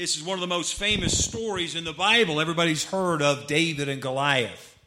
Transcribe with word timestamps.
This 0.00 0.16
is 0.16 0.22
one 0.22 0.36
of 0.36 0.40
the 0.40 0.46
most 0.46 0.76
famous 0.76 1.26
stories 1.26 1.74
in 1.74 1.84
the 1.84 1.92
Bible. 1.92 2.40
Everybody's 2.40 2.86
heard 2.86 3.20
of 3.20 3.46
David 3.46 3.90
and 3.90 4.00
Goliath. 4.00 4.78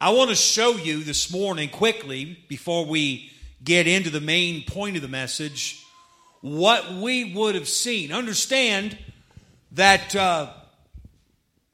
I 0.00 0.08
want 0.12 0.30
to 0.30 0.34
show 0.34 0.70
you 0.70 1.04
this 1.04 1.30
morning, 1.30 1.68
quickly, 1.68 2.42
before 2.48 2.86
we 2.86 3.30
get 3.62 3.86
into 3.86 4.08
the 4.08 4.22
main 4.22 4.64
point 4.64 4.96
of 4.96 5.02
the 5.02 5.08
message, 5.08 5.84
what 6.40 6.90
we 6.90 7.34
would 7.34 7.54
have 7.54 7.68
seen. 7.68 8.10
Understand 8.10 8.96
that 9.72 10.16
uh, 10.16 10.54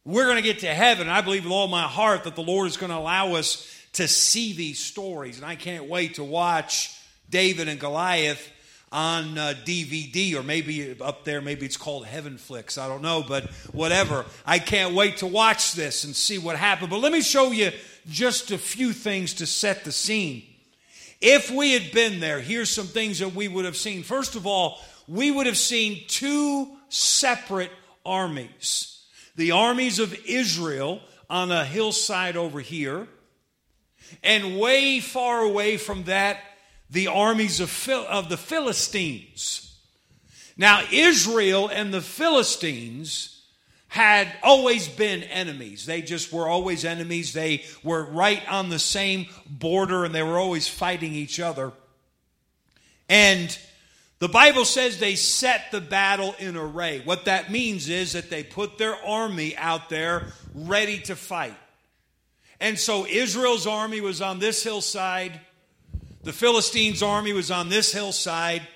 we're 0.04 0.24
going 0.24 0.34
to 0.34 0.42
get 0.42 0.58
to 0.58 0.74
heaven. 0.74 1.08
I 1.08 1.20
believe 1.20 1.44
with 1.44 1.52
all 1.52 1.68
my 1.68 1.84
heart 1.84 2.24
that 2.24 2.34
the 2.34 2.42
Lord 2.42 2.66
is 2.66 2.76
going 2.76 2.90
to 2.90 2.98
allow 2.98 3.34
us 3.34 3.80
to 3.92 4.08
see 4.08 4.54
these 4.54 4.80
stories. 4.80 5.36
And 5.36 5.46
I 5.46 5.54
can't 5.54 5.84
wait 5.84 6.14
to 6.14 6.24
watch 6.24 6.98
David 7.30 7.68
and 7.68 7.78
Goliath 7.78 8.50
on 8.94 9.36
uh, 9.36 9.54
DVD, 9.64 10.36
or 10.36 10.44
maybe 10.44 10.96
up 11.00 11.24
there, 11.24 11.40
maybe 11.40 11.66
it's 11.66 11.76
called 11.76 12.06
Heaven 12.06 12.38
Flicks. 12.38 12.78
I 12.78 12.86
don't 12.86 13.02
know, 13.02 13.24
but 13.26 13.50
whatever. 13.72 14.24
I 14.46 14.60
can't 14.60 14.94
wait 14.94 15.16
to 15.16 15.26
watch 15.26 15.72
this 15.72 16.04
and 16.04 16.14
see 16.14 16.38
what 16.38 16.56
happened. 16.56 16.90
But 16.90 17.00
let 17.00 17.10
me 17.10 17.20
show 17.20 17.50
you 17.50 17.72
just 18.08 18.52
a 18.52 18.58
few 18.58 18.92
things 18.92 19.34
to 19.34 19.46
set 19.46 19.84
the 19.84 19.90
scene. 19.90 20.44
If 21.20 21.50
we 21.50 21.72
had 21.72 21.90
been 21.90 22.20
there, 22.20 22.38
here's 22.38 22.70
some 22.70 22.86
things 22.86 23.18
that 23.18 23.34
we 23.34 23.48
would 23.48 23.64
have 23.64 23.76
seen. 23.76 24.04
First 24.04 24.36
of 24.36 24.46
all, 24.46 24.78
we 25.08 25.28
would 25.28 25.46
have 25.46 25.58
seen 25.58 26.04
two 26.06 26.68
separate 26.88 27.72
armies 28.06 28.92
the 29.36 29.50
armies 29.50 29.98
of 29.98 30.16
Israel 30.26 31.00
on 31.28 31.50
a 31.50 31.64
hillside 31.64 32.36
over 32.36 32.60
here, 32.60 33.08
and 34.22 34.60
way 34.60 35.00
far 35.00 35.40
away 35.40 35.76
from 35.76 36.04
that, 36.04 36.38
the 36.90 37.08
armies 37.08 37.60
of, 37.60 37.70
Phil- 37.70 38.06
of 38.08 38.28
the 38.28 38.36
Philistines. 38.36 39.76
Now, 40.56 40.82
Israel 40.92 41.68
and 41.68 41.92
the 41.92 42.00
Philistines 42.00 43.42
had 43.88 44.32
always 44.42 44.88
been 44.88 45.22
enemies. 45.22 45.86
They 45.86 46.02
just 46.02 46.32
were 46.32 46.48
always 46.48 46.84
enemies. 46.84 47.32
They 47.32 47.64
were 47.84 48.04
right 48.04 48.42
on 48.48 48.68
the 48.68 48.78
same 48.78 49.26
border 49.46 50.04
and 50.04 50.14
they 50.14 50.22
were 50.22 50.38
always 50.38 50.66
fighting 50.66 51.12
each 51.12 51.38
other. 51.38 51.72
And 53.08 53.56
the 54.18 54.28
Bible 54.28 54.64
says 54.64 54.98
they 54.98 55.16
set 55.16 55.70
the 55.70 55.80
battle 55.80 56.34
in 56.38 56.56
array. 56.56 57.02
What 57.04 57.26
that 57.26 57.52
means 57.52 57.88
is 57.88 58.12
that 58.12 58.30
they 58.30 58.42
put 58.42 58.78
their 58.78 58.96
army 59.04 59.56
out 59.56 59.88
there 59.88 60.32
ready 60.54 60.98
to 61.02 61.14
fight. 61.14 61.56
And 62.60 62.78
so 62.78 63.06
Israel's 63.06 63.66
army 63.66 64.00
was 64.00 64.20
on 64.20 64.38
this 64.38 64.62
hillside, 64.62 65.40
the 66.24 66.32
Philistines' 66.32 67.02
army 67.02 67.32
was 67.32 67.50
on 67.50 67.68
this 67.68 67.92
hillside, 67.92 68.66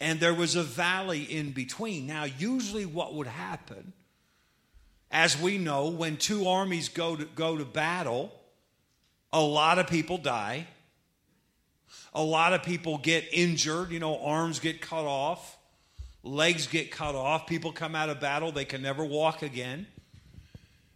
and 0.00 0.18
there 0.20 0.34
was 0.34 0.56
a 0.56 0.62
valley 0.62 1.22
in 1.22 1.52
between. 1.52 2.06
Now, 2.06 2.24
usually, 2.24 2.86
what 2.86 3.14
would 3.14 3.26
happen, 3.26 3.92
as 5.10 5.38
we 5.38 5.58
know, 5.58 5.88
when 5.88 6.16
two 6.16 6.48
armies 6.48 6.88
go 6.88 7.14
to, 7.16 7.24
go 7.24 7.56
to 7.56 7.64
battle, 7.64 8.32
a 9.32 9.40
lot 9.40 9.78
of 9.78 9.86
people 9.86 10.18
die. 10.18 10.66
A 12.14 12.22
lot 12.22 12.52
of 12.52 12.62
people 12.62 12.98
get 12.98 13.24
injured, 13.32 13.90
you 13.90 13.98
know, 13.98 14.18
arms 14.18 14.60
get 14.60 14.80
cut 14.80 15.04
off, 15.04 15.58
legs 16.22 16.68
get 16.68 16.90
cut 16.90 17.14
off, 17.14 17.46
people 17.46 17.72
come 17.72 17.94
out 17.94 18.08
of 18.08 18.20
battle, 18.20 18.52
they 18.52 18.64
can 18.64 18.82
never 18.82 19.04
walk 19.04 19.42
again. 19.42 19.86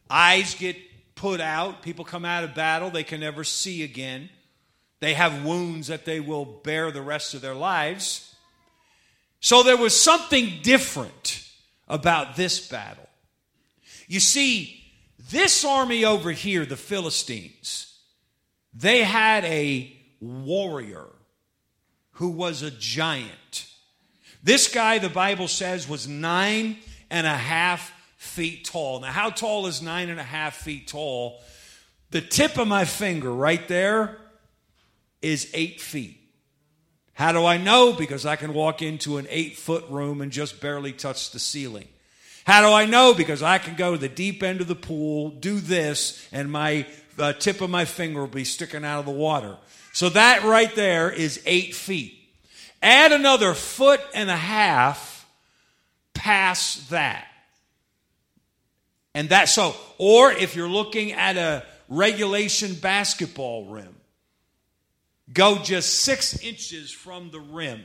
Eyes 0.08 0.54
get 0.54 0.76
put 1.16 1.40
out, 1.40 1.82
people 1.82 2.04
come 2.04 2.24
out 2.24 2.44
of 2.44 2.54
battle, 2.54 2.90
they 2.90 3.02
can 3.02 3.20
never 3.20 3.42
see 3.42 3.82
again. 3.82 4.30
They 5.00 5.14
have 5.14 5.44
wounds 5.44 5.88
that 5.88 6.04
they 6.04 6.20
will 6.20 6.44
bear 6.44 6.90
the 6.90 7.02
rest 7.02 7.34
of 7.34 7.40
their 7.40 7.54
lives. 7.54 8.34
So 9.40 9.62
there 9.62 9.76
was 9.76 9.98
something 9.98 10.60
different 10.62 11.48
about 11.86 12.36
this 12.36 12.66
battle. 12.66 13.08
You 14.08 14.20
see, 14.20 14.82
this 15.30 15.64
army 15.64 16.04
over 16.04 16.32
here, 16.32 16.66
the 16.66 16.76
Philistines, 16.76 17.98
they 18.74 19.02
had 19.02 19.44
a 19.44 19.94
warrior 20.20 21.06
who 22.12 22.30
was 22.30 22.62
a 22.62 22.70
giant. 22.70 23.66
This 24.42 24.72
guy, 24.72 24.98
the 24.98 25.08
Bible 25.08 25.48
says, 25.48 25.88
was 25.88 26.08
nine 26.08 26.78
and 27.10 27.26
a 27.26 27.36
half 27.36 27.92
feet 28.16 28.64
tall. 28.64 29.00
Now, 29.00 29.12
how 29.12 29.30
tall 29.30 29.66
is 29.66 29.82
nine 29.82 30.08
and 30.08 30.18
a 30.18 30.24
half 30.24 30.56
feet 30.56 30.88
tall? 30.88 31.40
The 32.10 32.20
tip 32.20 32.58
of 32.58 32.66
my 32.66 32.84
finger 32.84 33.32
right 33.32 33.66
there 33.68 34.18
is 35.22 35.50
eight 35.54 35.80
feet. 35.80 36.20
How 37.14 37.32
do 37.32 37.44
I 37.44 37.56
know? 37.56 37.92
Because 37.92 38.24
I 38.24 38.36
can 38.36 38.54
walk 38.54 38.80
into 38.80 39.16
an 39.16 39.26
eight 39.28 39.56
foot 39.56 39.84
room 39.88 40.20
and 40.20 40.30
just 40.30 40.60
barely 40.60 40.92
touch 40.92 41.32
the 41.32 41.40
ceiling. 41.40 41.88
How 42.44 42.62
do 42.62 42.72
I 42.72 42.86
know? 42.86 43.12
Because 43.12 43.42
I 43.42 43.58
can 43.58 43.74
go 43.74 43.92
to 43.92 43.98
the 43.98 44.08
deep 44.08 44.42
end 44.42 44.60
of 44.60 44.68
the 44.68 44.74
pool, 44.74 45.30
do 45.30 45.58
this, 45.58 46.26
and 46.32 46.50
my 46.50 46.86
uh, 47.18 47.32
tip 47.32 47.60
of 47.60 47.70
my 47.70 47.84
finger 47.84 48.20
will 48.20 48.28
be 48.28 48.44
sticking 48.44 48.84
out 48.84 49.00
of 49.00 49.04
the 49.04 49.10
water. 49.10 49.56
So 49.92 50.08
that 50.10 50.44
right 50.44 50.72
there 50.74 51.10
is 51.10 51.42
eight 51.44 51.74
feet. 51.74 52.14
Add 52.80 53.12
another 53.12 53.52
foot 53.54 54.00
and 54.14 54.30
a 54.30 54.36
half 54.36 55.26
past 56.14 56.90
that. 56.90 57.26
And 59.14 59.30
that, 59.30 59.48
so, 59.48 59.74
or 59.98 60.30
if 60.30 60.54
you're 60.54 60.68
looking 60.68 61.12
at 61.12 61.36
a 61.36 61.64
regulation 61.88 62.74
basketball 62.74 63.66
rim, 63.66 63.97
go 65.32 65.58
just 65.58 66.00
six 66.00 66.38
inches 66.42 66.90
from 66.90 67.30
the 67.30 67.40
rim. 67.40 67.82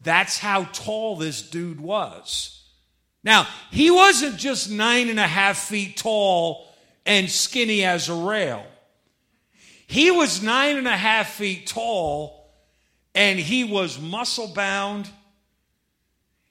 That's 0.00 0.38
how 0.38 0.64
tall 0.64 1.16
this 1.16 1.42
dude 1.42 1.80
was. 1.80 2.62
Now, 3.24 3.46
he 3.70 3.90
wasn't 3.90 4.36
just 4.36 4.70
nine 4.70 5.08
and 5.08 5.20
a 5.20 5.26
half 5.26 5.58
feet 5.58 5.96
tall 5.96 6.66
and 7.04 7.28
skinny 7.28 7.84
as 7.84 8.08
a 8.08 8.14
rail. 8.14 8.64
He 9.86 10.10
was 10.10 10.42
nine 10.42 10.76
and 10.76 10.86
a 10.86 10.96
half 10.96 11.30
feet 11.30 11.66
tall 11.66 12.38
and 13.14 13.38
he 13.38 13.64
was 13.64 13.98
muscle 13.98 14.48
bound. 14.48 15.08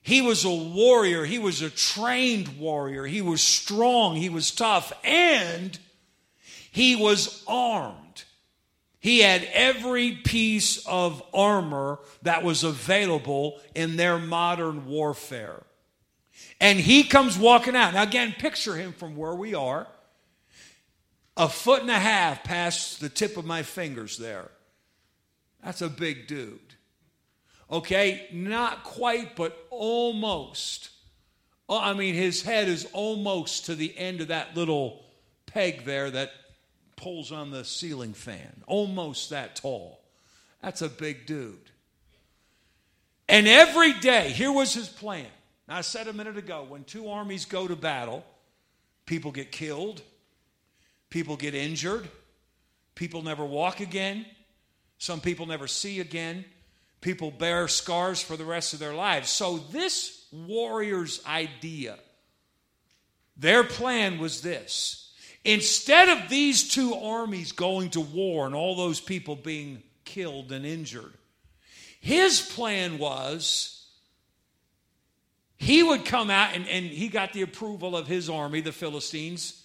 He 0.01 0.21
was 0.21 0.43
a 0.43 0.49
warrior. 0.49 1.23
He 1.23 1.39
was 1.39 1.61
a 1.61 1.69
trained 1.69 2.59
warrior. 2.59 3.05
He 3.05 3.21
was 3.21 3.41
strong. 3.41 4.15
He 4.15 4.29
was 4.29 4.51
tough. 4.51 4.91
And 5.03 5.77
he 6.71 6.95
was 6.95 7.43
armed. 7.47 8.06
He 8.99 9.19
had 9.19 9.47
every 9.53 10.11
piece 10.11 10.85
of 10.85 11.23
armor 11.33 11.99
that 12.23 12.43
was 12.43 12.63
available 12.63 13.59
in 13.75 13.95
their 13.95 14.17
modern 14.17 14.87
warfare. 14.87 15.63
And 16.59 16.79
he 16.79 17.03
comes 17.03 17.37
walking 17.37 17.75
out. 17.75 17.93
Now, 17.93 18.03
again, 18.03 18.33
picture 18.37 18.75
him 18.75 18.93
from 18.93 19.15
where 19.15 19.35
we 19.35 19.53
are 19.53 19.87
a 21.37 21.47
foot 21.47 21.81
and 21.81 21.91
a 21.91 21.99
half 21.99 22.43
past 22.43 22.99
the 22.99 23.09
tip 23.09 23.37
of 23.37 23.45
my 23.45 23.61
fingers 23.61 24.17
there. 24.17 24.49
That's 25.63 25.81
a 25.81 25.89
big 25.89 26.27
dude. 26.27 26.59
Okay, 27.69 28.27
not 28.31 28.83
quite, 28.83 29.35
but 29.35 29.67
almost. 29.69 30.89
Oh, 31.69 31.79
I 31.79 31.93
mean, 31.93 32.15
his 32.15 32.41
head 32.41 32.67
is 32.67 32.87
almost 32.93 33.65
to 33.65 33.75
the 33.75 33.95
end 33.97 34.21
of 34.21 34.29
that 34.29 34.55
little 34.55 35.05
peg 35.45 35.85
there 35.85 36.09
that 36.09 36.31
pulls 36.97 37.31
on 37.31 37.51
the 37.51 37.63
ceiling 37.63 38.13
fan, 38.13 38.63
almost 38.67 39.29
that 39.29 39.55
tall. 39.55 40.01
That's 40.61 40.81
a 40.81 40.89
big 40.89 41.25
dude. 41.25 41.71
And 43.29 43.47
every 43.47 43.93
day, 43.93 44.31
here 44.31 44.51
was 44.51 44.73
his 44.73 44.89
plan. 44.89 45.27
Now, 45.67 45.77
I 45.77 45.81
said 45.81 46.07
a 46.07 46.13
minute 46.13 46.37
ago 46.37 46.65
when 46.67 46.83
two 46.83 47.09
armies 47.09 47.45
go 47.45 47.67
to 47.67 47.75
battle, 47.75 48.25
people 49.05 49.31
get 49.31 49.51
killed, 49.51 50.01
people 51.09 51.37
get 51.37 51.53
injured, 51.53 52.09
people 52.95 53.21
never 53.21 53.45
walk 53.45 53.79
again, 53.79 54.25
some 54.97 55.21
people 55.21 55.45
never 55.45 55.67
see 55.67 55.99
again, 55.99 56.45
people 57.01 57.31
bear 57.31 57.67
scars 57.67 58.21
for 58.21 58.35
the 58.37 58.45
rest 58.45 58.73
of 58.73 58.79
their 58.79 58.93
lives. 58.93 59.29
So, 59.29 59.57
this 59.57 60.25
warrior's 60.31 61.23
idea, 61.25 61.99
their 63.35 63.63
plan 63.63 64.19
was 64.19 64.41
this 64.41 65.06
Instead 65.47 66.09
of 66.09 66.27
these 66.27 66.67
two 66.67 66.93
armies 66.93 67.53
going 67.53 67.89
to 67.91 68.01
war 68.01 68.45
and 68.45 68.53
all 68.53 68.75
those 68.75 68.99
people 68.99 69.37
being 69.37 69.81
killed 70.03 70.51
and 70.51 70.65
injured, 70.65 71.13
his 72.01 72.41
plan 72.41 72.97
was 72.97 73.87
he 75.55 75.81
would 75.83 76.03
come 76.03 76.29
out 76.29 76.53
and, 76.53 76.67
and 76.67 76.85
he 76.85 77.07
got 77.07 77.31
the 77.31 77.43
approval 77.43 77.95
of 77.95 78.07
his 78.07 78.29
army, 78.29 78.59
the 78.59 78.73
Philistines. 78.73 79.63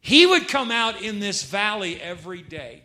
He 0.00 0.26
would 0.26 0.48
come 0.48 0.72
out 0.72 1.00
in 1.00 1.20
this 1.20 1.44
valley 1.44 2.02
every 2.02 2.42
day. 2.42 2.82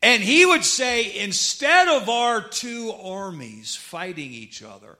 And 0.00 0.22
he 0.22 0.46
would 0.46 0.64
say, 0.64 1.18
instead 1.22 1.88
of 1.88 2.08
our 2.08 2.40
two 2.40 2.92
armies 2.92 3.76
fighting 3.76 4.32
each 4.32 4.62
other, 4.62 4.96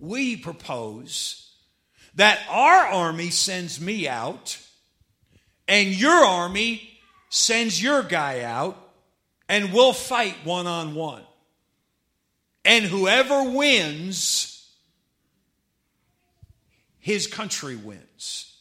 we 0.00 0.36
propose 0.36 1.47
that 2.18 2.40
our 2.50 2.86
army 2.86 3.30
sends 3.30 3.80
me 3.80 4.08
out 4.08 4.58
and 5.68 5.88
your 5.88 6.10
army 6.10 6.90
sends 7.30 7.80
your 7.80 8.02
guy 8.02 8.40
out 8.40 8.76
and 9.48 9.72
we'll 9.72 9.92
fight 9.92 10.34
one 10.42 10.66
on 10.66 10.96
one. 10.96 11.22
And 12.64 12.84
whoever 12.84 13.44
wins 13.44 14.68
his 16.98 17.28
country 17.28 17.76
wins. 17.76 18.56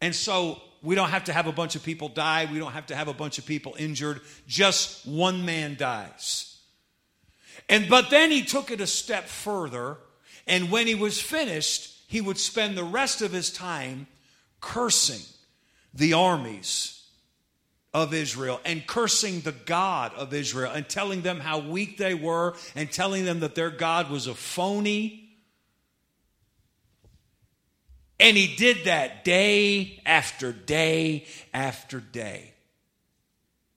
And 0.00 0.14
so 0.14 0.58
we 0.82 0.94
don't 0.94 1.10
have 1.10 1.24
to 1.24 1.32
have 1.34 1.46
a 1.46 1.52
bunch 1.52 1.76
of 1.76 1.82
people 1.82 2.08
die. 2.08 2.48
We 2.50 2.58
don't 2.58 2.72
have 2.72 2.86
to 2.86 2.96
have 2.96 3.08
a 3.08 3.14
bunch 3.14 3.36
of 3.36 3.44
people 3.44 3.76
injured. 3.78 4.22
Just 4.46 5.06
one 5.06 5.44
man 5.44 5.76
dies. 5.78 6.58
And 7.68 7.86
but 7.86 8.08
then 8.08 8.30
he 8.30 8.44
took 8.44 8.70
it 8.70 8.80
a 8.80 8.86
step 8.86 9.26
further, 9.26 9.98
and 10.46 10.70
when 10.70 10.86
he 10.86 10.94
was 10.94 11.20
finished, 11.20 11.97
he 12.08 12.22
would 12.22 12.38
spend 12.38 12.76
the 12.76 12.82
rest 12.82 13.20
of 13.20 13.32
his 13.32 13.50
time 13.50 14.06
cursing 14.60 15.20
the 15.92 16.14
armies 16.14 17.04
of 17.92 18.14
Israel 18.14 18.60
and 18.64 18.86
cursing 18.86 19.42
the 19.42 19.52
God 19.52 20.14
of 20.14 20.32
Israel 20.32 20.72
and 20.72 20.88
telling 20.88 21.20
them 21.20 21.38
how 21.38 21.58
weak 21.58 21.98
they 21.98 22.14
were 22.14 22.56
and 22.74 22.90
telling 22.90 23.26
them 23.26 23.40
that 23.40 23.54
their 23.54 23.70
God 23.70 24.10
was 24.10 24.26
a 24.26 24.34
phony. 24.34 25.28
And 28.18 28.38
he 28.38 28.56
did 28.56 28.86
that 28.86 29.22
day 29.22 30.00
after 30.06 30.50
day 30.50 31.26
after 31.52 32.00
day. 32.00 32.54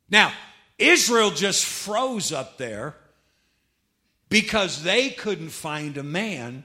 Now, 0.10 0.32
Israel 0.78 1.32
just 1.32 1.66
froze 1.66 2.32
up 2.32 2.58
there 2.58 2.96
because 4.30 4.84
they 4.84 5.10
couldn't 5.10 5.50
find 5.50 5.98
a 5.98 6.04
man 6.04 6.64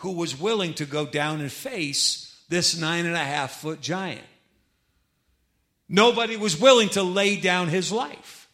who 0.00 0.12
was 0.12 0.38
willing 0.38 0.72
to 0.74 0.86
go 0.86 1.06
down 1.06 1.40
and 1.40 1.52
face 1.52 2.42
this 2.48 2.78
nine 2.78 3.06
and 3.06 3.14
a 3.14 3.18
half 3.18 3.60
foot 3.60 3.80
giant. 3.80 4.24
Nobody 5.88 6.36
was 6.36 6.58
willing 6.58 6.88
to 6.90 7.02
lay 7.02 7.36
down 7.36 7.68
his 7.68 7.92
life. 7.92 8.48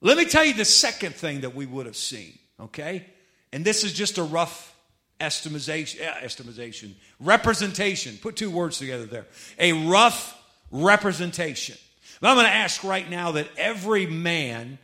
Let 0.00 0.16
me 0.16 0.24
tell 0.24 0.44
you 0.44 0.54
the 0.54 0.64
second 0.64 1.14
thing 1.14 1.40
that 1.40 1.54
we 1.54 1.64
would 1.64 1.86
have 1.86 1.96
seen, 1.96 2.38
okay? 2.60 3.06
And 3.52 3.64
this 3.64 3.84
is 3.84 3.92
just 3.92 4.18
a 4.18 4.22
rough 4.22 4.74
estimation, 5.20 6.00
eh, 6.00 6.14
estimation, 6.22 6.96
representation. 7.20 8.16
Put 8.20 8.36
two 8.36 8.50
words 8.50 8.78
together 8.78 9.06
there. 9.06 9.26
A 9.58 9.88
rough 9.88 10.36
representation. 10.70 11.76
But 12.20 12.30
I'm 12.30 12.36
going 12.36 12.46
to 12.46 12.52
ask 12.52 12.82
right 12.82 13.08
now 13.08 13.32
that 13.32 13.48
every 13.56 14.06
man 14.06 14.78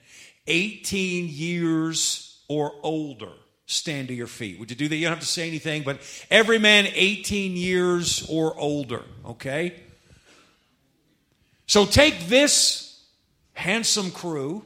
18 0.47 1.29
years 1.29 2.41
or 2.49 2.73
older 2.83 3.33
stand 3.67 4.09
to 4.09 4.15
your 4.15 4.27
feet. 4.27 4.59
Would 4.59 4.71
you 4.71 4.77
do 4.77 4.89
that? 4.89 4.97
You 4.97 5.05
don't 5.05 5.15
have 5.15 5.21
to 5.21 5.27
say 5.27 5.49
anything, 5.49 5.83
but 5.83 6.01
every 6.31 6.59
man 6.59 6.87
18 6.93 7.57
years 7.57 8.27
or 8.29 8.57
older, 8.59 9.03
okay? 9.25 9.75
So 11.67 11.87
take 11.87 12.27
this 12.27 13.03
handsome 13.55 14.11
crew, 14.11 14.65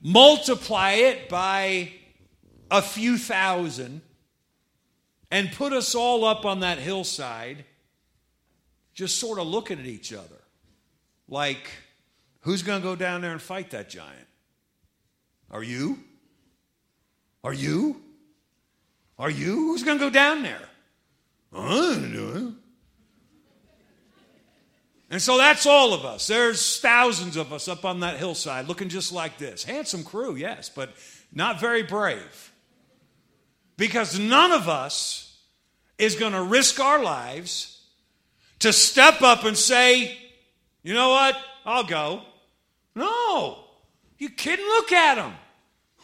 multiply 0.00 0.92
it 0.92 1.28
by 1.28 1.92
a 2.70 2.80
few 2.80 3.18
thousand, 3.18 4.00
and 5.30 5.52
put 5.52 5.72
us 5.72 5.94
all 5.94 6.24
up 6.24 6.46
on 6.46 6.60
that 6.60 6.78
hillside, 6.78 7.64
just 8.94 9.18
sort 9.18 9.38
of 9.38 9.46
looking 9.46 9.78
at 9.78 9.86
each 9.86 10.12
other. 10.12 10.40
Like, 11.28 11.68
who's 12.40 12.62
going 12.62 12.80
to 12.80 12.86
go 12.86 12.96
down 12.96 13.20
there 13.20 13.32
and 13.32 13.42
fight 13.42 13.70
that 13.70 13.90
giant? 13.90 14.28
Are 15.50 15.62
you? 15.62 15.98
Are 17.44 17.52
you? 17.52 18.00
Are 19.18 19.30
you? 19.30 19.54
Who's 19.54 19.84
going 19.84 19.98
to 19.98 20.04
go 20.06 20.10
down 20.10 20.42
there? 20.42 20.68
Oh, 21.52 21.92
I 21.92 21.94
don't 21.94 22.12
know. 22.12 22.54
and 25.10 25.22
so 25.22 25.36
that's 25.36 25.66
all 25.66 25.92
of 25.92 26.06
us. 26.06 26.26
There's 26.26 26.80
thousands 26.80 27.36
of 27.36 27.52
us 27.52 27.68
up 27.68 27.84
on 27.84 28.00
that 28.00 28.16
hillside 28.16 28.66
looking 28.66 28.88
just 28.88 29.12
like 29.12 29.36
this. 29.38 29.62
Handsome 29.62 30.02
crew, 30.02 30.34
yes, 30.34 30.70
but 30.70 30.94
not 31.32 31.60
very 31.60 31.82
brave. 31.82 32.52
Because 33.76 34.18
none 34.18 34.50
of 34.50 34.68
us 34.68 35.38
is 35.98 36.16
going 36.16 36.32
to 36.32 36.42
risk 36.42 36.80
our 36.80 37.02
lives 37.02 37.82
to 38.60 38.72
step 38.72 39.20
up 39.20 39.44
and 39.44 39.56
say, 39.56 40.16
you 40.82 40.94
know 40.94 41.10
what? 41.10 41.36
I'll 41.66 41.84
go. 41.84 42.22
No. 42.94 43.58
You 44.18 44.30
kidding? 44.30 44.64
Look 44.64 44.92
at 44.92 45.18
him. 45.18 45.34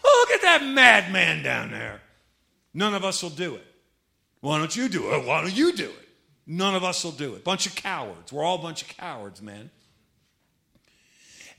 Look 0.05 0.31
at 0.31 0.43
that 0.43 0.64
madman 0.64 1.43
down 1.43 1.70
there. 1.70 2.00
None 2.73 2.94
of 2.94 3.05
us 3.05 3.23
will 3.23 3.31
do 3.31 3.56
it. 3.56 3.67
Why 4.41 4.58
don't 4.58 4.75
you 4.75 4.88
do 4.88 5.12
it? 5.12 5.26
Why 5.26 5.43
don't 5.43 5.56
you 5.56 5.73
do 5.73 5.88
it? 5.88 6.08
None 6.47 6.75
of 6.75 6.82
us 6.82 7.05
will 7.05 7.12
do 7.12 7.35
it. 7.35 7.44
Bunch 7.44 7.67
of 7.67 7.75
cowards. 7.75 8.32
We're 8.32 8.43
all 8.43 8.58
a 8.58 8.62
bunch 8.62 8.82
of 8.82 8.88
cowards, 8.88 9.43
man. 9.43 9.70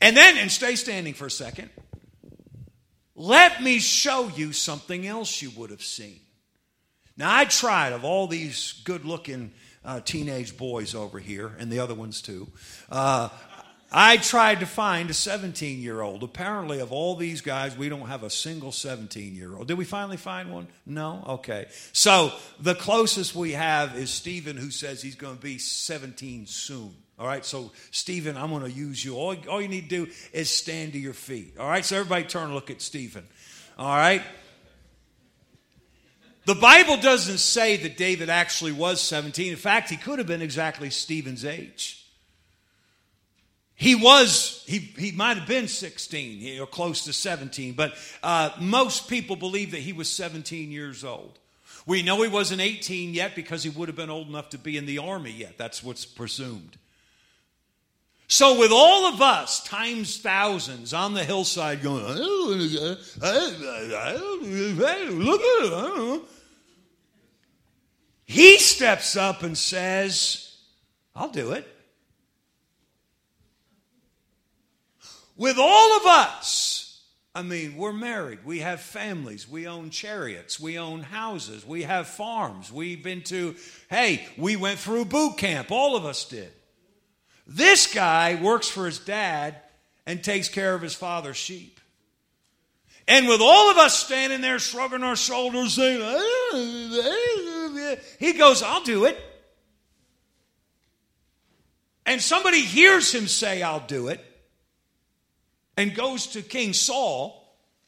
And 0.01 0.17
then, 0.17 0.38
and 0.38 0.51
stay 0.51 0.75
standing 0.75 1.13
for 1.13 1.27
a 1.27 1.31
second, 1.31 1.69
let 3.15 3.61
me 3.61 3.79
show 3.79 4.29
you 4.35 4.51
something 4.51 5.05
else 5.05 5.41
you 5.41 5.51
would 5.51 5.69
have 5.69 5.83
seen. 5.83 6.19
Now, 7.15 7.35
I 7.35 7.45
tried, 7.45 7.94
of 7.94 8.03
all 8.03 8.25
these 8.25 8.81
good 8.83 9.05
looking 9.05 9.51
uh, 9.85 9.99
teenage 9.99 10.57
boys 10.57 10.95
over 10.95 11.19
here, 11.19 11.55
and 11.59 11.71
the 11.71 11.79
other 11.79 11.94
ones 11.94 12.21
too, 12.21 12.47
uh, 12.89 13.29
I 13.91 14.15
tried 14.17 14.61
to 14.61 14.65
find 14.65 15.09
a 15.09 15.13
17 15.13 15.81
year 15.81 16.01
old. 16.01 16.23
Apparently, 16.23 16.79
of 16.79 16.93
all 16.93 17.15
these 17.15 17.41
guys, 17.41 17.77
we 17.77 17.89
don't 17.89 18.07
have 18.07 18.23
a 18.23 18.29
single 18.29 18.71
17 18.71 19.35
year 19.35 19.55
old. 19.55 19.67
Did 19.67 19.77
we 19.77 19.83
finally 19.83 20.17
find 20.17 20.51
one? 20.51 20.67
No? 20.85 21.23
Okay. 21.27 21.65
So 21.91 22.31
the 22.59 22.73
closest 22.73 23.35
we 23.35 23.51
have 23.51 23.97
is 23.97 24.09
Stephen, 24.09 24.55
who 24.55 24.71
says 24.71 25.01
he's 25.01 25.15
going 25.15 25.35
to 25.35 25.41
be 25.41 25.57
17 25.57 26.45
soon. 26.45 26.93
All 27.19 27.27
right, 27.27 27.45
so 27.45 27.71
Stephen, 27.91 28.35
I'm 28.35 28.49
going 28.49 28.63
to 28.63 28.71
use 28.71 29.05
you. 29.05 29.15
All, 29.15 29.35
all 29.47 29.61
you 29.61 29.67
need 29.67 29.89
to 29.89 30.05
do 30.05 30.11
is 30.33 30.49
stand 30.49 30.94
to 30.94 30.99
your 30.99 31.13
feet. 31.13 31.55
All 31.59 31.67
right, 31.67 31.85
so 31.85 31.97
everybody 31.97 32.23
turn 32.23 32.45
and 32.45 32.55
look 32.55 32.71
at 32.71 32.81
Stephen. 32.81 33.27
All 33.77 33.95
right? 33.95 34.23
The 36.45 36.55
Bible 36.55 36.97
doesn't 36.97 37.37
say 37.37 37.77
that 37.77 37.95
David 37.95 38.31
actually 38.31 38.71
was 38.71 39.01
17. 39.01 39.51
In 39.51 39.57
fact, 39.57 39.91
he 39.91 39.97
could 39.97 40.17
have 40.17 40.27
been 40.27 40.41
exactly 40.41 40.89
Stephen's 40.89 41.45
age. 41.45 42.00
He 43.81 43.95
was, 43.95 44.63
he, 44.68 44.78
he 44.78 45.12
might 45.12 45.38
have 45.38 45.48
been 45.48 45.68
16 45.68 46.62
or 46.62 46.68
close 46.68 47.06
to 47.06 47.13
17, 47.13 47.74
but 47.74 47.95
uh, 48.22 48.51
most 48.60 49.10
people 49.10 49.36
believe 49.36 49.72
that 49.72 49.80
he 49.80 49.92
was 49.92 50.07
17 50.07 50.72
years 50.72 51.04
old. 51.04 51.39
We 51.88 52.04
know 52.04 52.22
he 52.22 52.30
wasn't 52.30 52.62
18 52.62 53.16
yet 53.16 53.36
because 53.36 53.63
he 53.63 53.72
would 53.72 53.89
have 53.89 53.95
been 53.95 54.12
old 54.12 54.28
enough 54.28 54.50
to 54.50 54.60
be 54.60 54.78
in 54.78 54.86
the 54.86 55.00
army 55.00 55.31
yet. 55.31 55.57
That's 55.57 55.83
what's 55.83 56.06
presumed. 56.06 56.78
So, 58.28 58.60
with 58.60 58.72
all 58.72 59.07
of 59.12 59.19
us, 59.19 59.63
times 59.63 60.19
thousands, 60.19 60.94
on 60.94 61.16
the 61.16 61.24
hillside 61.24 61.81
going, 61.81 62.04
look 65.10 65.42
at 65.42 65.66
it, 65.66 66.22
he 68.26 68.59
steps 68.59 69.16
up 69.16 69.42
and 69.42 69.57
says, 69.57 70.56
I'll 71.16 71.31
do 71.31 71.54
it. 71.54 71.68
With 75.42 75.57
all 75.57 75.98
of 75.98 76.06
us. 76.06 77.02
I 77.33 77.42
mean, 77.42 77.76
we're 77.76 77.94
married, 77.94 78.45
we 78.45 78.60
have 78.60 78.80
families, 78.80 79.50
we 79.50 79.66
own 79.66 79.90
chariots, 79.90 80.60
we 80.60 80.78
own 80.78 81.02
houses, 81.02 81.66
we 81.66 81.81
have 81.81 82.07
farms, 82.07 82.71
we've 82.71 83.02
been 83.02 83.24
to, 83.24 83.56
hey, 83.90 84.28
we 84.38 84.56
went 84.56 84.78
through 84.78 85.06
boot 85.06 85.38
camp, 85.38 85.71
all 85.71 85.95
of 85.95 86.06
us 86.06 86.26
did. 86.26 86.52
This 87.48 87.92
guy 87.92 88.40
works 88.40 88.68
for 88.68 88.86
his 88.86 89.00
dad 89.00 89.56
and 90.06 90.24
takes 90.24 90.48
care 90.48 90.76
of 90.76 90.83
his 90.83 90.94
father's 90.94 91.38
sheep. 91.38 91.80
And 93.07 93.28
with 93.28 93.42
all 93.42 93.71
of 93.71 93.78
us 93.78 93.98
standing 93.98 94.42
there 94.42 94.60
shrugging 94.60 95.02
our 95.02 95.16
shoulders, 95.16 95.74
saying, 95.74 96.02
he 98.19 98.33
goes, 98.33 98.62
I'll 98.62 98.83
do 98.83 99.06
it. 99.06 99.19
And 102.06 102.21
somebody 102.21 102.62
hears 102.62 103.12
him 103.12 103.26
say, 103.28 103.64
I'll 103.64 103.88
do 103.88 104.10
it 104.10 104.24
and 105.78 105.95
goes 105.95 106.28
to 106.28 106.42
King 106.42 106.73
Saul, 106.73 107.37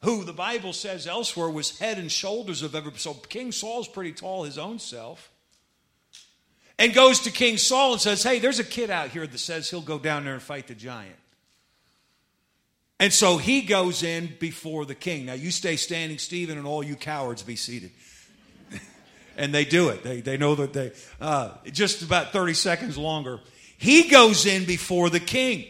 who 0.01 0.23
the 0.23 0.33
Bible 0.33 0.73
says 0.73 1.07
elsewhere 1.07 1.49
was 1.49 1.77
head 1.79 1.97
and 1.97 2.11
shoulders 2.11 2.61
of 2.61 2.75
every. 2.75 2.91
So 2.95 3.13
King 3.13 3.51
Saul's 3.51 3.87
pretty 3.87 4.13
tall 4.13 4.43
his 4.43 4.57
own 4.57 4.79
self. 4.79 5.29
And 6.79 6.93
goes 6.93 7.21
to 7.21 7.31
King 7.31 7.57
Saul 7.57 7.93
and 7.93 8.01
says, 8.01 8.23
Hey, 8.23 8.39
there's 8.39 8.59
a 8.59 8.63
kid 8.63 8.89
out 8.89 9.09
here 9.09 9.27
that 9.27 9.37
says 9.37 9.69
he'll 9.69 9.81
go 9.81 9.99
down 9.99 10.25
there 10.25 10.33
and 10.33 10.41
fight 10.41 10.67
the 10.67 10.75
giant. 10.75 11.15
And 12.99 13.11
so 13.11 13.37
he 13.37 13.61
goes 13.61 14.01
in 14.01 14.33
before 14.39 14.85
the 14.85 14.95
king. 14.95 15.25
Now 15.25 15.33
you 15.33 15.51
stay 15.51 15.75
standing, 15.75 16.17
Stephen, 16.17 16.57
and 16.57 16.65
all 16.65 16.83
you 16.83 16.95
cowards 16.95 17.43
be 17.43 17.55
seated. 17.55 17.91
and 19.37 19.53
they 19.53 19.65
do 19.65 19.89
it. 19.89 20.03
They, 20.03 20.21
they 20.21 20.37
know 20.37 20.55
that 20.55 20.73
they, 20.73 20.91
uh, 21.19 21.51
just 21.65 22.01
about 22.01 22.31
30 22.31 22.53
seconds 22.53 22.97
longer. 22.97 23.39
He 23.77 24.09
goes 24.09 24.45
in 24.45 24.65
before 24.65 25.09
the 25.09 25.19
king. 25.19 25.65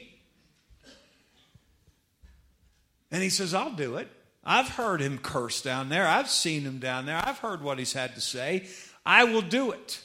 And 3.13 3.21
he 3.21 3.29
says, 3.29 3.53
I'll 3.53 3.71
do 3.71 3.97
it. 3.97 4.09
I've 4.43 4.69
heard 4.69 4.99
him 4.99 5.19
curse 5.19 5.61
down 5.61 5.87
there. 5.87 6.07
I've 6.07 6.29
seen 6.29 6.63
him 6.63 6.79
down 6.79 7.05
there. 7.05 7.21
I've 7.23 7.37
heard 7.37 7.61
what 7.61 7.77
he's 7.77 7.93
had 7.93 8.15
to 8.15 8.21
say. 8.21 8.67
I 9.05 9.25
will 9.25 9.43
do 9.43 9.71
it. 9.71 10.01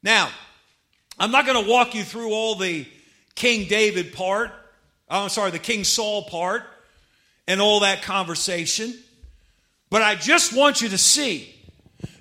Now, 0.00 0.30
I'm 1.18 1.32
not 1.32 1.44
going 1.44 1.62
to 1.62 1.68
walk 1.68 1.96
you 1.96 2.04
through 2.04 2.32
all 2.32 2.54
the 2.54 2.86
King 3.34 3.66
David 3.68 4.12
part. 4.12 4.52
Oh, 5.10 5.24
I'm 5.24 5.28
sorry, 5.28 5.50
the 5.50 5.58
King 5.58 5.82
Saul 5.82 6.22
part 6.22 6.62
and 7.48 7.60
all 7.60 7.80
that 7.80 8.02
conversation. 8.02 8.94
But 9.90 10.02
I 10.02 10.14
just 10.14 10.56
want 10.56 10.80
you 10.80 10.88
to 10.90 10.98
see 10.98 11.52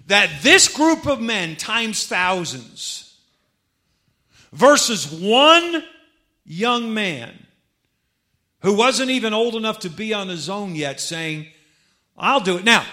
that 0.07 0.41
this 0.41 0.67
group 0.75 1.05
of 1.05 1.21
men 1.21 1.55
times 1.55 2.07
thousands 2.07 3.15
versus 4.51 5.09
one 5.11 5.83
young 6.45 6.95
man 6.95 7.45
who 8.61 8.73
wasn't 8.73 9.11
even 9.11 9.33
old 9.33 9.55
enough 9.55 9.79
to 9.79 9.89
be 9.89 10.13
on 10.13 10.27
his 10.27 10.49
own 10.49 10.75
yet 10.75 10.99
saying, 10.99 11.47
I'll 12.17 12.41
do 12.41 12.57
it. 12.57 12.65
Now, 12.65 12.85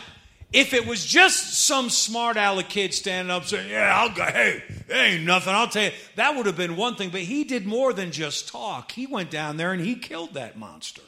if 0.52 0.72
it 0.72 0.86
was 0.86 1.04
just 1.04 1.54
some 1.54 1.90
smart 1.90 2.36
aleck 2.36 2.68
kid 2.68 2.94
standing 2.94 3.30
up 3.30 3.44
saying, 3.44 3.68
Yeah, 3.70 3.92
I'll 3.94 4.14
go, 4.14 4.24
hey, 4.24 4.62
ain't 4.88 5.24
nothing, 5.24 5.52
I'll 5.52 5.68
tell 5.68 5.84
you, 5.84 5.90
that 6.14 6.36
would 6.36 6.46
have 6.46 6.56
been 6.56 6.76
one 6.76 6.94
thing. 6.94 7.10
But 7.10 7.22
he 7.22 7.44
did 7.44 7.66
more 7.66 7.92
than 7.92 8.12
just 8.12 8.48
talk. 8.48 8.92
He 8.92 9.06
went 9.06 9.30
down 9.30 9.56
there 9.56 9.72
and 9.72 9.82
he 9.82 9.96
killed 9.96 10.34
that 10.34 10.56
monster. 10.56 11.02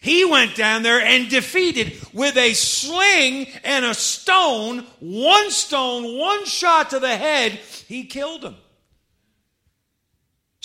He 0.00 0.24
went 0.24 0.54
down 0.54 0.84
there 0.84 1.00
and 1.00 1.28
defeated 1.28 1.92
with 2.12 2.36
a 2.36 2.54
sling 2.54 3.48
and 3.64 3.84
a 3.84 3.94
stone, 3.94 4.86
one 5.00 5.50
stone, 5.50 6.18
one 6.18 6.44
shot 6.44 6.90
to 6.90 7.00
the 7.00 7.16
head, 7.16 7.52
he 7.52 8.04
killed 8.04 8.44
him. 8.44 8.54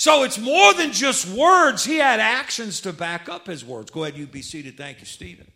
So 0.04 0.24
it's 0.24 0.38
more 0.38 0.74
than 0.74 0.92
just 0.92 1.30
words. 1.30 1.86
He 1.86 1.96
had 1.96 2.20
actions 2.20 2.82
to 2.82 2.92
back 2.92 3.30
up 3.30 3.48
his 3.48 3.64
words. 3.64 3.90
Go 3.90 4.04
ahead, 4.04 4.18
you 4.18 4.28
be 4.28 4.42
seated. 4.42 4.76
Thank 4.76 5.00
you, 5.00 5.06
Stephen. 5.06 5.50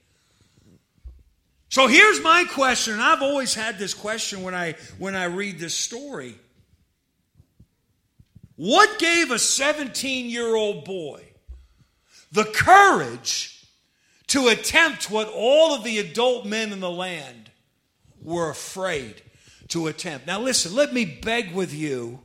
So 1.68 1.88
here's 1.88 2.24
my 2.24 2.46
question, 2.46 2.98
I've 2.98 3.22
always 3.22 3.54
had 3.54 3.78
this 3.78 3.94
question 3.94 4.44
when 4.44 4.56
I 4.56 4.76
when 5.00 5.18
I 5.18 5.26
read 5.26 5.60
this 5.60 5.76
story. 5.76 6.36
What 8.56 9.00
gave 9.00 9.32
a 9.32 9.36
17-year-old 9.36 10.86
boy 10.86 11.26
the 12.32 12.46
courage 12.46 13.68
to 14.28 14.48
attempt 14.48 15.12
what 15.12 15.28
all 15.28 15.76
of 15.76 15.84
the 15.84 16.00
adult 16.00 16.46
men 16.46 16.72
in 16.72 16.80
the 16.80 16.90
land 16.90 17.52
were 18.24 18.50
afraid 18.50 19.22
to 19.68 19.88
attempt. 19.88 20.26
Now, 20.26 20.40
listen, 20.40 20.74
let 20.74 20.94
me 20.94 21.04
beg 21.04 21.54
with 21.54 21.74
you, 21.74 22.22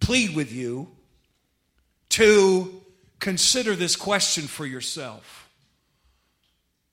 plead 0.00 0.34
with 0.34 0.50
you, 0.50 0.88
to 2.14 2.80
consider 3.18 3.74
this 3.74 3.96
question 3.96 4.44
for 4.46 4.64
yourself. 4.64 5.48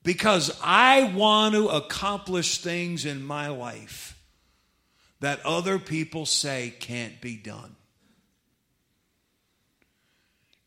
Because 0.01 0.57
I 0.63 1.13
want 1.15 1.53
to 1.53 1.67
accomplish 1.67 2.57
things 2.57 3.05
in 3.05 3.23
my 3.23 3.49
life 3.49 4.17
that 5.19 5.45
other 5.45 5.77
people 5.77 6.25
say 6.25 6.73
can't 6.79 7.21
be 7.21 7.35
done. 7.35 7.75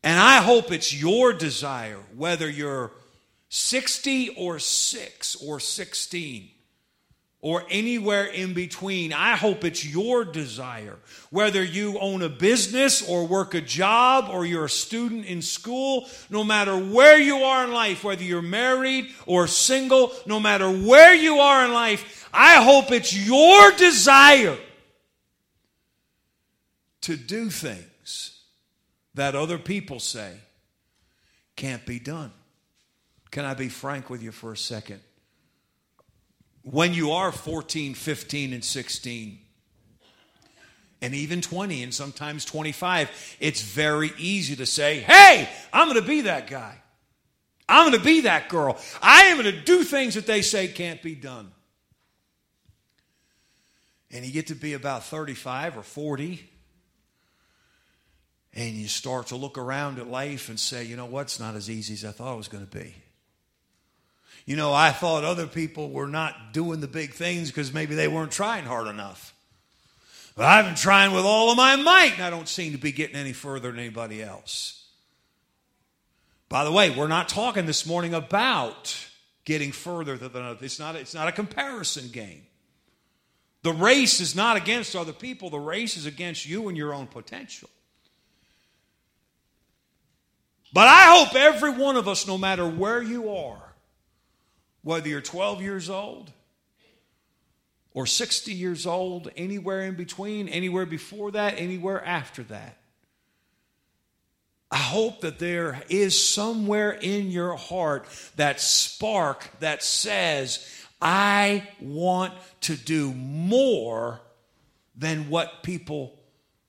And 0.05 0.21
I 0.21 0.37
hope 0.37 0.71
it's 0.71 0.95
your 0.95 1.33
desire, 1.33 1.99
whether 2.15 2.49
you're 2.49 2.93
60 3.49 4.37
or 4.37 4.61
6 4.61 5.37
or 5.43 5.59
16 5.59 6.51
or 7.45 7.63
anywhere 7.69 8.25
in 8.25 8.55
between. 8.55 9.13
I 9.13 9.37
hope 9.37 9.65
it's 9.65 9.85
your 9.85 10.25
desire. 10.25 10.97
Whether 11.29 11.63
you 11.63 11.99
own 11.99 12.23
a 12.23 12.29
business 12.31 13.07
or 13.07 13.27
work 13.27 13.53
a 13.53 13.61
job 13.61 14.31
or 14.31 14.47
you're 14.47 14.65
a 14.65 14.71
student 14.71 15.27
in 15.27 15.43
school, 15.43 16.09
no 16.31 16.43
matter 16.43 16.75
where 16.75 17.19
you 17.19 17.37
are 17.37 17.65
in 17.65 17.73
life, 17.73 18.03
whether 18.03 18.23
you're 18.23 18.41
married 18.41 19.11
or 19.27 19.47
single, 19.47 20.11
no 20.25 20.41
matter 20.41 20.71
where 20.71 21.15
you 21.15 21.37
are 21.37 21.67
in 21.67 21.75
life, 21.75 22.31
I 22.33 22.65
hope 22.65 22.91
it's 22.91 23.15
your 23.15 23.73
desire 23.73 24.57
to 27.03 27.15
do 27.15 27.51
things 27.51 28.41
that 29.13 29.35
other 29.35 29.59
people 29.59 30.01
say 30.01 30.33
can't 31.57 31.85
be 31.85 31.99
done. 31.99 32.33
Can 33.31 33.45
I 33.45 33.53
be 33.53 33.69
frank 33.69 34.09
with 34.09 34.23
you 34.23 34.33
for 34.33 34.51
a 34.53 34.57
second? 34.57 35.01
When 36.65 36.95
you 36.95 37.13
are 37.13 37.31
14, 37.31 37.93
15, 37.95 38.53
and 38.55 38.65
16, 38.65 39.39
and 41.03 41.15
even 41.15 41.43
20 41.43 41.83
and 41.83 41.93
sometimes 41.93 42.47
25, 42.47 43.37
it's 43.39 43.61
very 43.61 44.13
easy 44.17 44.57
to 44.57 44.65
say, 44.65 45.01
Hey, 45.01 45.47
I'm 45.75 45.89
going 45.89 46.01
to 46.01 46.09
be 46.09 46.23
that 46.23 46.49
guy. 46.49 46.79
I'm 47.69 47.91
going 47.91 47.99
to 48.01 48.05
be 48.05 48.23
that 48.23 48.49
girl. 48.49 48.79
I 49.03 49.25
am 49.25 49.39
going 49.39 49.55
to 49.55 49.61
do 49.61 49.85
things 49.85 50.15
that 50.15 50.27
they 50.27 50.41
say 50.41 50.69
can't 50.69 51.03
be 51.03 51.15
done. 51.15 51.53
And 54.11 54.25
you 54.25 54.33
get 54.33 54.47
to 54.47 54.55
be 54.55 54.73
about 54.73 55.05
35 55.05 55.77
or 55.77 55.83
40, 55.83 56.49
and 58.55 58.75
you 58.75 58.89
start 58.89 59.27
to 59.27 59.37
look 59.37 59.59
around 59.59 59.99
at 59.99 60.09
life 60.09 60.49
and 60.49 60.59
say, 60.59 60.85
You 60.85 60.97
know 60.97 61.05
what? 61.05 61.23
It's 61.23 61.41
not 61.41 61.57
as 61.57 61.69
easy 61.69 61.93
as 61.93 62.07
I 62.07 62.13
thought 62.13 62.33
it 62.33 62.39
was 62.39 62.49
going 62.49 62.67
to 62.67 62.79
be. 62.79 62.95
You 64.47 64.57
know, 64.57 64.73
I 64.75 64.91
thought 64.91 65.25
other 65.25 65.47
people 65.47 65.91
were 65.91 66.07
not 66.07 66.53
doing 66.53 66.81
the 66.81 66.89
big 66.89 67.15
things 67.15 67.51
because 67.51 67.73
maybe 67.73 67.95
they 67.95 68.09
weren't 68.09 68.33
trying 68.33 68.65
hard 68.65 68.89
enough. 68.89 69.35
But 70.37 70.47
I've 70.47 70.67
been 70.67 70.75
trying 70.75 71.13
with 71.13 71.25
all 71.25 71.51
of 71.51 71.57
my 71.57 71.77
might, 71.77 72.15
and 72.15 72.23
I 72.23 72.31
don't 72.31 72.49
seem 72.49 72.73
to 72.73 72.79
be 72.79 72.93
getting 72.93 73.17
any 73.17 73.33
further 73.33 73.71
than 73.71 73.81
anybody 73.81 74.23
else. 74.23 74.85
By 76.49 76.65
the 76.65 76.73
way, 76.73 76.91
we're 76.91 77.09
not 77.09 77.29
talking 77.29 77.67
this 77.67 77.87
morning 77.87 78.15
about 78.15 78.95
getting 79.45 79.73
further 79.73 80.17
than 80.17 80.43
others. 80.43 80.63
It's 80.63 80.79
not, 80.79 80.97
it's 80.97 81.15
not 81.15 81.29
a 81.29 81.33
comparison 81.33 82.09
game. 82.11 82.43
The 83.63 83.73
race 83.73 84.21
is 84.21 84.37
not 84.37 84.57
against 84.57 84.95
other 84.95 85.13
people, 85.13 85.49
the 85.49 85.59
race 85.59 85.97
is 85.97 86.05
against 86.05 86.47
you 86.47 86.69
and 86.69 86.77
your 86.77 86.93
own 86.93 87.07
potential. 87.07 87.71
But 90.73 90.89
I 90.89 91.17
hope 91.17 91.35
every 91.35 91.71
one 91.71 91.97
of 91.97 92.09
us, 92.09 92.27
no 92.27 92.37
matter 92.37 92.69
where 92.69 93.01
you 93.01 93.31
are, 93.35 93.74
whether 94.85 95.09
you're 95.09 95.21
12 95.21 95.61
years 95.61 95.91
old 95.91 96.31
or 97.93 98.07
60 98.07 98.53
years 98.53 98.87
old, 98.87 99.31
anywhere 99.37 99.83
in 99.83 99.95
between, 99.95 100.49
anywhere 100.49 100.87
before 100.87 101.33
that, 101.33 101.55
anywhere 101.59 102.05
after 102.05 102.43
that. 102.45 102.77
I 104.71 104.77
hope 104.79 105.21
that 105.21 105.39
there 105.39 105.83
is 105.89 106.23
somewhere 106.23 106.91
in 106.91 107.31
your 107.31 107.57
heart 107.57 108.07
that 108.37 108.61
spark 108.61 109.49
that 109.61 109.83
says, 109.85 110.69
I 111.01 111.69
want 111.81 112.35
to 112.63 112.77
do 112.77 113.13
more 113.13 114.21
than 114.97 115.29
what 115.29 115.63
people 115.63 116.19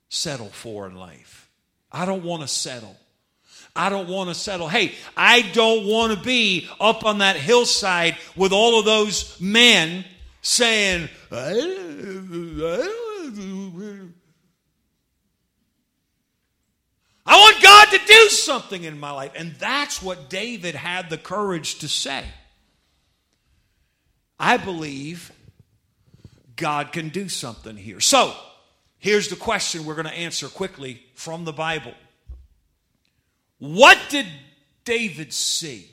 settle 0.08 0.48
for 0.48 0.86
in 0.86 0.94
life. 0.94 1.50
I 1.90 2.04
don't 2.04 2.22
want 2.22 2.42
to 2.42 2.48
settle. 2.48 2.96
I 3.76 3.88
don't 3.88 4.08
want 4.08 4.30
to 4.30 4.34
settle. 4.34 4.68
Hey, 4.68 4.94
I 5.16 5.42
don't 5.42 5.86
want 5.86 6.12
to 6.12 6.24
be 6.24 6.68
up 6.80 7.04
on 7.04 7.18
that 7.18 7.36
hillside 7.36 8.16
with 8.34 8.52
all 8.52 8.78
of 8.78 8.84
those 8.84 9.40
men 9.40 10.04
saying, 10.42 11.08
I 17.26 17.36
want 17.36 17.62
God 17.62 17.88
to 17.90 17.98
do 18.06 18.28
something 18.28 18.84
in 18.84 19.00
my 19.00 19.10
life. 19.10 19.32
And 19.34 19.54
that's 19.56 20.00
what 20.00 20.30
David 20.30 20.74
had 20.74 21.10
the 21.10 21.18
courage 21.18 21.80
to 21.80 21.88
say. 21.88 22.24
I 24.38 24.56
believe 24.56 25.32
God 26.54 26.92
can 26.92 27.08
do 27.08 27.28
something 27.28 27.76
here. 27.76 28.00
So, 28.00 28.34
here's 28.98 29.28
the 29.28 29.36
question 29.36 29.84
we're 29.84 29.94
going 29.94 30.06
to 30.06 30.12
answer 30.12 30.48
quickly 30.48 31.02
from 31.14 31.44
the 31.44 31.52
Bible. 31.52 31.94
What 33.58 33.98
did 34.08 34.26
David 34.84 35.32
see 35.32 35.90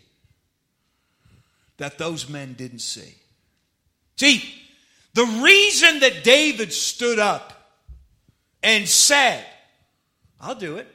that 1.77 1.98
those 1.98 2.29
men 2.29 2.53
didn't 2.53 2.79
see? 2.79 3.15
See, 4.17 4.43
the 5.13 5.25
reason 5.43 6.00
that 6.00 6.24
David 6.24 6.74
stood 6.74 7.20
up 7.20 7.53
and 8.62 8.88
said, 8.88 9.46
I'll 10.39 10.55
do 10.55 10.77
it. 10.77 10.88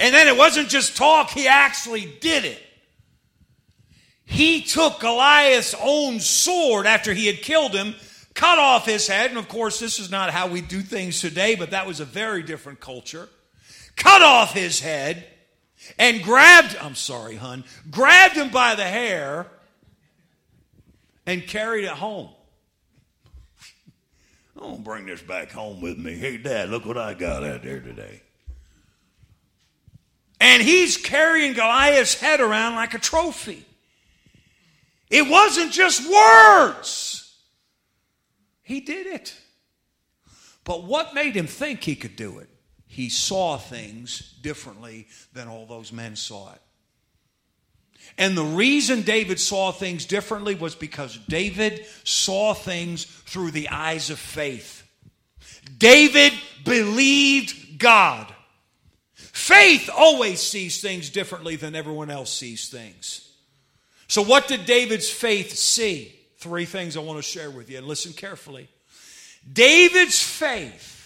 And 0.00 0.14
then 0.14 0.28
it 0.28 0.36
wasn't 0.36 0.68
just 0.68 0.96
talk, 0.96 1.30
he 1.30 1.48
actually 1.48 2.12
did 2.20 2.44
it. 2.44 2.62
He 4.24 4.62
took 4.62 5.00
Goliath's 5.00 5.74
own 5.80 6.20
sword 6.20 6.86
after 6.86 7.14
he 7.14 7.26
had 7.26 7.42
killed 7.42 7.72
him, 7.72 7.94
cut 8.34 8.58
off 8.58 8.84
his 8.84 9.08
head. 9.08 9.30
And 9.30 9.38
of 9.38 9.48
course, 9.48 9.80
this 9.80 9.98
is 9.98 10.10
not 10.10 10.30
how 10.30 10.48
we 10.48 10.60
do 10.60 10.82
things 10.82 11.20
today, 11.20 11.54
but 11.54 11.70
that 11.70 11.86
was 11.86 11.98
a 12.00 12.04
very 12.04 12.42
different 12.42 12.78
culture. 12.78 13.28
Cut 13.96 14.22
off 14.22 14.52
his 14.52 14.80
head 14.80 15.26
and 15.98 16.22
grabbed, 16.22 16.76
I'm 16.80 16.94
sorry, 16.94 17.36
hun, 17.36 17.64
grabbed 17.90 18.34
him 18.34 18.50
by 18.50 18.74
the 18.74 18.84
hair 18.84 19.46
and 21.26 21.46
carried 21.46 21.84
it 21.84 21.90
home. 21.90 22.30
I'm 24.56 24.62
going 24.62 24.76
to 24.76 24.82
bring 24.82 25.06
this 25.06 25.22
back 25.22 25.52
home 25.52 25.80
with 25.80 25.98
me. 25.98 26.14
Hey, 26.14 26.36
Dad, 26.36 26.68
look 26.70 26.84
what 26.84 26.98
I 26.98 27.14
got 27.14 27.44
out 27.44 27.62
there 27.62 27.80
today. 27.80 28.22
And 30.40 30.62
he's 30.62 30.96
carrying 30.96 31.52
Goliath's 31.52 32.14
head 32.14 32.40
around 32.40 32.74
like 32.74 32.94
a 32.94 32.98
trophy. 32.98 33.64
It 35.10 35.28
wasn't 35.28 35.72
just 35.72 36.10
words, 36.10 37.34
he 38.62 38.80
did 38.80 39.06
it. 39.06 39.34
But 40.64 40.84
what 40.84 41.14
made 41.14 41.34
him 41.34 41.46
think 41.46 41.82
he 41.82 41.96
could 41.96 42.14
do 42.14 42.38
it? 42.40 42.48
He 42.88 43.08
saw 43.10 43.58
things 43.58 44.34
differently 44.42 45.06
than 45.32 45.46
all 45.46 45.66
those 45.66 45.92
men 45.92 46.16
saw 46.16 46.52
it. 46.52 46.60
And 48.16 48.36
the 48.36 48.44
reason 48.44 49.02
David 49.02 49.38
saw 49.38 49.70
things 49.70 50.06
differently 50.06 50.54
was 50.54 50.74
because 50.74 51.16
David 51.28 51.84
saw 52.04 52.54
things 52.54 53.04
through 53.04 53.50
the 53.50 53.68
eyes 53.68 54.10
of 54.10 54.18
faith. 54.18 54.82
David 55.76 56.32
believed 56.64 57.78
God. 57.78 58.34
Faith 59.14 59.90
always 59.94 60.40
sees 60.40 60.80
things 60.80 61.10
differently 61.10 61.56
than 61.56 61.74
everyone 61.74 62.10
else 62.10 62.32
sees 62.32 62.68
things. 62.70 63.30
So, 64.08 64.22
what 64.22 64.48
did 64.48 64.64
David's 64.64 65.10
faith 65.10 65.54
see? 65.54 66.14
Three 66.38 66.64
things 66.64 66.96
I 66.96 67.00
want 67.00 67.18
to 67.18 67.22
share 67.22 67.50
with 67.50 67.68
you, 67.68 67.78
and 67.78 67.86
listen 67.86 68.12
carefully. 68.12 68.68
David's 69.52 70.22
faith 70.22 70.97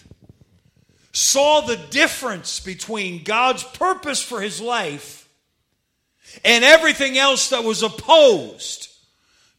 saw 1.13 1.61
the 1.61 1.77
difference 1.77 2.61
between 2.61 3.25
God's 3.25 3.63
purpose 3.63 4.23
for 4.23 4.41
his 4.41 4.61
life 4.61 5.29
and 6.45 6.65
everything 6.65 7.19
else 7.19 7.51
that 7.51 7.65
was 7.65 7.83
opposed 7.83 8.89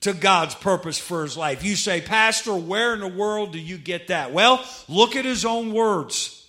to 0.02 0.14
God's 0.14 0.56
purpose 0.56 0.98
for 0.98 1.24
his 1.24 1.38
life. 1.38 1.64
You 1.64 1.76
say, 1.76 2.02
Pastor, 2.02 2.54
where 2.54 2.94
in 2.94 3.00
the 3.00 3.08
world 3.08 3.54
do 3.54 3.60
you 3.60 3.78
get 3.78 4.08
that? 4.08 4.34
Well, 4.34 4.66
look 4.90 5.16
at 5.16 5.26
his 5.26 5.46
own 5.46 5.72
words. 5.72 6.40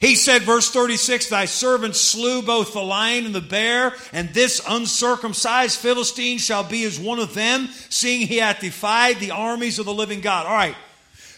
He 0.00 0.14
said, 0.14 0.42
verse 0.42 0.70
36, 0.70 1.28
Thy 1.28 1.46
servant 1.46 1.96
slew 1.96 2.40
both 2.40 2.72
the 2.72 2.80
lion 2.80 3.26
and 3.26 3.34
the 3.34 3.40
bear, 3.40 3.94
and 4.12 4.28
this 4.28 4.62
uncircumcised 4.66 5.78
Philistine 5.78 6.38
shall 6.38 6.62
be 6.62 6.84
as 6.84 7.00
one 7.00 7.18
of 7.18 7.34
them, 7.34 7.68
seeing 7.88 8.26
he 8.26 8.36
hath 8.36 8.60
defied 8.60 9.18
the 9.18 9.32
armies 9.32 9.80
of 9.80 9.86
the 9.86 9.94
living 9.94 10.20
God. 10.20 10.46
All 10.46 10.54
right. 10.54 10.76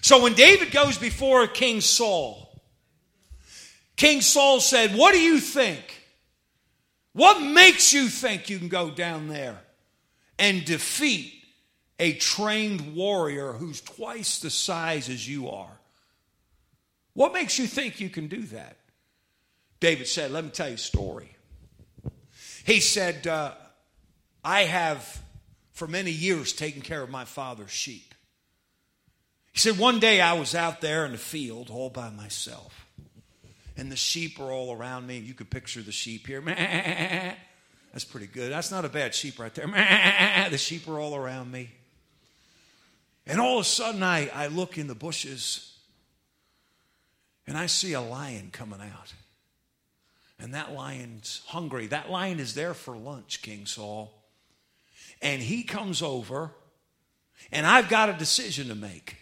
So 0.00 0.22
when 0.22 0.34
David 0.34 0.70
goes 0.70 0.98
before 0.98 1.46
King 1.46 1.80
Saul, 1.80 2.50
King 3.96 4.20
Saul 4.20 4.60
said, 4.60 4.94
What 4.94 5.12
do 5.12 5.20
you 5.20 5.38
think? 5.40 5.96
What 7.12 7.40
makes 7.40 7.92
you 7.92 8.08
think 8.08 8.48
you 8.48 8.58
can 8.58 8.68
go 8.68 8.90
down 8.90 9.28
there 9.28 9.58
and 10.38 10.64
defeat 10.64 11.34
a 11.98 12.14
trained 12.14 12.94
warrior 12.94 13.52
who's 13.52 13.80
twice 13.80 14.38
the 14.38 14.50
size 14.50 15.08
as 15.08 15.28
you 15.28 15.50
are? 15.50 15.80
What 17.12 17.32
makes 17.32 17.58
you 17.58 17.66
think 17.66 18.00
you 18.00 18.08
can 18.08 18.28
do 18.28 18.42
that? 18.42 18.76
David 19.80 20.06
said, 20.06 20.30
Let 20.30 20.44
me 20.44 20.50
tell 20.50 20.68
you 20.68 20.74
a 20.74 20.78
story. 20.78 21.36
He 22.64 22.80
said, 22.80 23.26
uh, 23.26 23.54
I 24.44 24.62
have 24.64 25.20
for 25.72 25.86
many 25.86 26.10
years 26.10 26.52
taken 26.52 26.82
care 26.82 27.02
of 27.02 27.10
my 27.10 27.24
father's 27.24 27.70
sheep. 27.70 28.09
He 29.60 29.68
said, 29.68 29.78
One 29.78 30.00
day 30.00 30.22
I 30.22 30.32
was 30.32 30.54
out 30.54 30.80
there 30.80 31.04
in 31.04 31.12
the 31.12 31.18
field 31.18 31.68
all 31.68 31.90
by 31.90 32.08
myself, 32.08 32.86
and 33.76 33.92
the 33.92 33.96
sheep 33.96 34.40
are 34.40 34.50
all 34.50 34.72
around 34.74 35.06
me. 35.06 35.18
You 35.18 35.34
could 35.34 35.50
picture 35.50 35.82
the 35.82 35.92
sheep 35.92 36.26
here. 36.26 36.40
That's 37.92 38.06
pretty 38.06 38.26
good. 38.26 38.50
That's 38.50 38.70
not 38.70 38.86
a 38.86 38.88
bad 38.88 39.14
sheep 39.14 39.38
right 39.38 39.54
there. 39.54 39.66
The 40.50 40.56
sheep 40.56 40.88
are 40.88 40.98
all 40.98 41.14
around 41.14 41.52
me. 41.52 41.68
And 43.26 43.38
all 43.38 43.58
of 43.58 43.60
a 43.60 43.68
sudden, 43.68 44.02
I, 44.02 44.30
I 44.34 44.46
look 44.46 44.78
in 44.78 44.86
the 44.86 44.94
bushes 44.94 45.76
and 47.46 47.58
I 47.58 47.66
see 47.66 47.92
a 47.92 48.00
lion 48.00 48.48
coming 48.50 48.80
out. 48.80 49.12
And 50.38 50.54
that 50.54 50.72
lion's 50.72 51.42
hungry. 51.48 51.86
That 51.88 52.10
lion 52.10 52.40
is 52.40 52.54
there 52.54 52.72
for 52.72 52.96
lunch, 52.96 53.42
King 53.42 53.66
Saul. 53.66 54.10
And 55.20 55.42
he 55.42 55.64
comes 55.64 56.00
over, 56.00 56.50
and 57.52 57.66
I've 57.66 57.90
got 57.90 58.08
a 58.08 58.14
decision 58.14 58.68
to 58.68 58.74
make. 58.74 59.19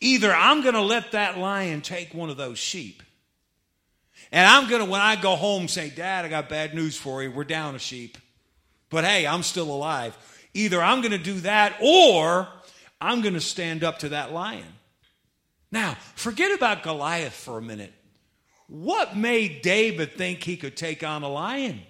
Either 0.00 0.32
I'm 0.32 0.62
going 0.62 0.74
to 0.74 0.82
let 0.82 1.12
that 1.12 1.38
lion 1.38 1.80
take 1.80 2.14
one 2.14 2.30
of 2.30 2.36
those 2.36 2.58
sheep, 2.58 3.02
and 4.30 4.46
I'm 4.46 4.68
going 4.68 4.84
to, 4.84 4.90
when 4.90 5.00
I 5.00 5.16
go 5.16 5.36
home, 5.36 5.68
say, 5.68 5.90
Dad, 5.90 6.24
I 6.24 6.28
got 6.28 6.48
bad 6.48 6.74
news 6.74 6.96
for 6.96 7.22
you. 7.22 7.30
We're 7.30 7.44
down 7.44 7.74
a 7.74 7.78
sheep. 7.78 8.18
But 8.90 9.04
hey, 9.04 9.26
I'm 9.26 9.42
still 9.42 9.70
alive. 9.70 10.16
Either 10.54 10.82
I'm 10.82 11.00
going 11.00 11.12
to 11.12 11.18
do 11.18 11.40
that, 11.40 11.76
or 11.80 12.48
I'm 13.00 13.22
going 13.22 13.34
to 13.34 13.40
stand 13.40 13.84
up 13.84 14.00
to 14.00 14.10
that 14.10 14.32
lion. 14.32 14.66
Now, 15.70 15.96
forget 16.14 16.52
about 16.56 16.82
Goliath 16.82 17.34
for 17.34 17.58
a 17.58 17.62
minute. 17.62 17.92
What 18.68 19.16
made 19.16 19.62
David 19.62 20.12
think 20.12 20.42
he 20.42 20.56
could 20.56 20.76
take 20.76 21.02
on 21.02 21.22
a 21.22 21.28
lion? 21.28 21.80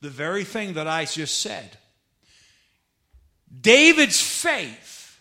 The 0.00 0.10
very 0.10 0.44
thing 0.44 0.74
that 0.74 0.86
I 0.86 1.04
just 1.06 1.40
said. 1.40 1.78
David's 3.60 4.20
faith 4.20 5.20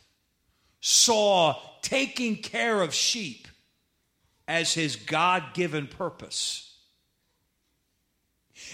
saw 0.82 1.56
taking 1.86 2.36
care 2.36 2.82
of 2.82 2.94
sheep 2.94 3.48
as 4.48 4.74
his 4.74 4.96
God 4.96 5.44
given 5.54 5.88
purpose. 5.88 6.76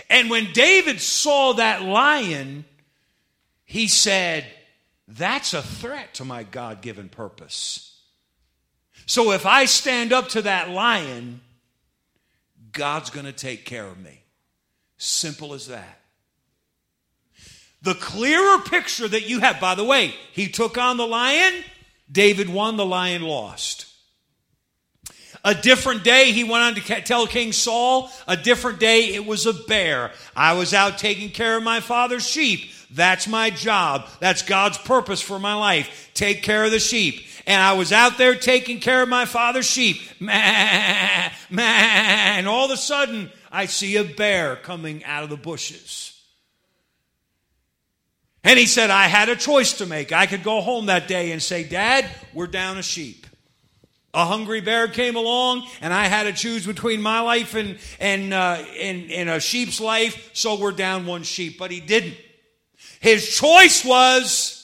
And 0.09 0.29
when 0.29 0.51
David 0.53 1.01
saw 1.01 1.53
that 1.53 1.81
lion, 1.81 2.65
he 3.65 3.87
said, 3.87 4.45
That's 5.07 5.53
a 5.53 5.61
threat 5.61 6.13
to 6.15 6.25
my 6.25 6.43
God 6.43 6.81
given 6.81 7.09
purpose. 7.09 7.99
So 9.05 9.31
if 9.31 9.45
I 9.45 9.65
stand 9.65 10.13
up 10.13 10.29
to 10.29 10.43
that 10.43 10.69
lion, 10.69 11.41
God's 12.71 13.09
going 13.09 13.25
to 13.25 13.33
take 13.33 13.65
care 13.65 13.85
of 13.85 13.99
me. 13.99 14.21
Simple 14.97 15.53
as 15.53 15.67
that. 15.67 15.99
The 17.81 17.95
clearer 17.95 18.59
picture 18.59 19.07
that 19.07 19.27
you 19.27 19.39
have, 19.39 19.59
by 19.59 19.73
the 19.75 19.83
way, 19.83 20.13
he 20.31 20.47
took 20.47 20.77
on 20.77 20.97
the 20.97 21.07
lion, 21.07 21.63
David 22.11 22.49
won, 22.49 22.77
the 22.77 22.85
lion 22.85 23.21
lost. 23.21 23.87
A 25.43 25.55
different 25.55 26.03
day, 26.03 26.31
he 26.31 26.43
went 26.43 26.63
on 26.63 26.75
to 26.75 27.01
tell 27.01 27.25
King 27.25 27.51
Saul, 27.51 28.11
a 28.27 28.37
different 28.37 28.79
day, 28.79 29.13
it 29.15 29.25
was 29.25 29.45
a 29.47 29.53
bear. 29.53 30.11
I 30.35 30.53
was 30.53 30.73
out 30.73 30.99
taking 30.99 31.29
care 31.29 31.57
of 31.57 31.63
my 31.63 31.79
father's 31.79 32.27
sheep. 32.27 32.69
That's 32.91 33.27
my 33.27 33.49
job. 33.49 34.07
That's 34.19 34.43
God's 34.43 34.77
purpose 34.77 35.21
for 35.21 35.39
my 35.39 35.55
life. 35.55 36.11
Take 36.13 36.43
care 36.43 36.63
of 36.63 36.71
the 36.71 36.79
sheep 36.79 37.25
and 37.45 37.61
I 37.61 37.73
was 37.73 37.91
out 37.91 38.17
there 38.17 38.35
taking 38.35 38.79
care 38.79 39.01
of 39.01 39.09
my 39.09 39.25
father's 39.25 39.65
sheep. 39.65 39.97
and 40.21 41.33
all 42.47 42.65
of 42.65 42.71
a 42.71 42.77
sudden, 42.77 43.29
I 43.51 43.65
see 43.65 43.97
a 43.97 44.03
bear 44.03 44.55
coming 44.55 45.03
out 45.03 45.23
of 45.23 45.29
the 45.29 45.37
bushes. 45.37 46.10
And 48.43 48.57
he 48.57 48.65
said, 48.65 48.89
I 48.89 49.03
had 49.03 49.29
a 49.29 49.35
choice 49.35 49.73
to 49.73 49.85
make. 49.85 50.11
I 50.11 50.25
could 50.25 50.43
go 50.43 50.61
home 50.61 50.87
that 50.87 51.07
day 51.07 51.31
and 51.31 51.41
say, 51.41 51.63
Dad, 51.63 52.09
we're 52.33 52.47
down 52.47 52.77
a 52.77 52.83
sheep. 52.83 53.27
A 54.13 54.25
hungry 54.25 54.59
bear 54.59 54.87
came 54.87 55.15
along, 55.15 55.65
and 55.79 55.93
I 55.93 56.05
had 56.05 56.23
to 56.23 56.33
choose 56.33 56.65
between 56.65 57.01
my 57.01 57.21
life 57.21 57.55
and, 57.55 57.77
and, 57.99 58.33
uh, 58.33 58.61
and, 58.79 59.09
and 59.11 59.29
a 59.29 59.39
sheep's 59.39 59.79
life, 59.79 60.31
so 60.33 60.59
we're 60.59 60.73
down 60.73 61.05
one 61.05 61.23
sheep. 61.23 61.57
But 61.57 61.71
he 61.71 61.79
didn't. 61.79 62.17
His 62.99 63.35
choice 63.35 63.85
was 63.85 64.60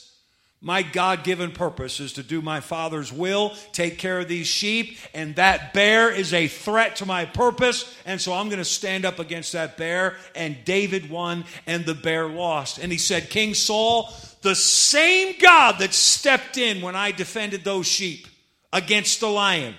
my 0.60 0.82
God 0.82 1.22
given 1.22 1.52
purpose 1.52 2.00
is 2.00 2.14
to 2.14 2.24
do 2.24 2.42
my 2.42 2.58
Father's 2.58 3.12
will, 3.12 3.54
take 3.72 3.96
care 3.98 4.18
of 4.18 4.26
these 4.26 4.48
sheep, 4.48 4.98
and 5.14 5.36
that 5.36 5.72
bear 5.72 6.10
is 6.10 6.34
a 6.34 6.48
threat 6.48 6.96
to 6.96 7.06
my 7.06 7.26
purpose, 7.26 7.94
and 8.04 8.20
so 8.20 8.32
I'm 8.32 8.48
going 8.48 8.58
to 8.58 8.64
stand 8.64 9.04
up 9.04 9.20
against 9.20 9.52
that 9.52 9.76
bear. 9.76 10.16
And 10.34 10.56
David 10.64 11.10
won, 11.10 11.44
and 11.66 11.84
the 11.84 11.94
bear 11.94 12.26
lost. 12.26 12.78
And 12.78 12.90
he 12.90 12.98
said, 12.98 13.30
King 13.30 13.54
Saul, 13.54 14.12
the 14.42 14.56
same 14.56 15.36
God 15.40 15.78
that 15.78 15.94
stepped 15.94 16.58
in 16.58 16.82
when 16.82 16.96
I 16.96 17.12
defended 17.12 17.62
those 17.62 17.86
sheep 17.86 18.26
against 18.72 19.20
the 19.20 19.28
lion, 19.28 19.74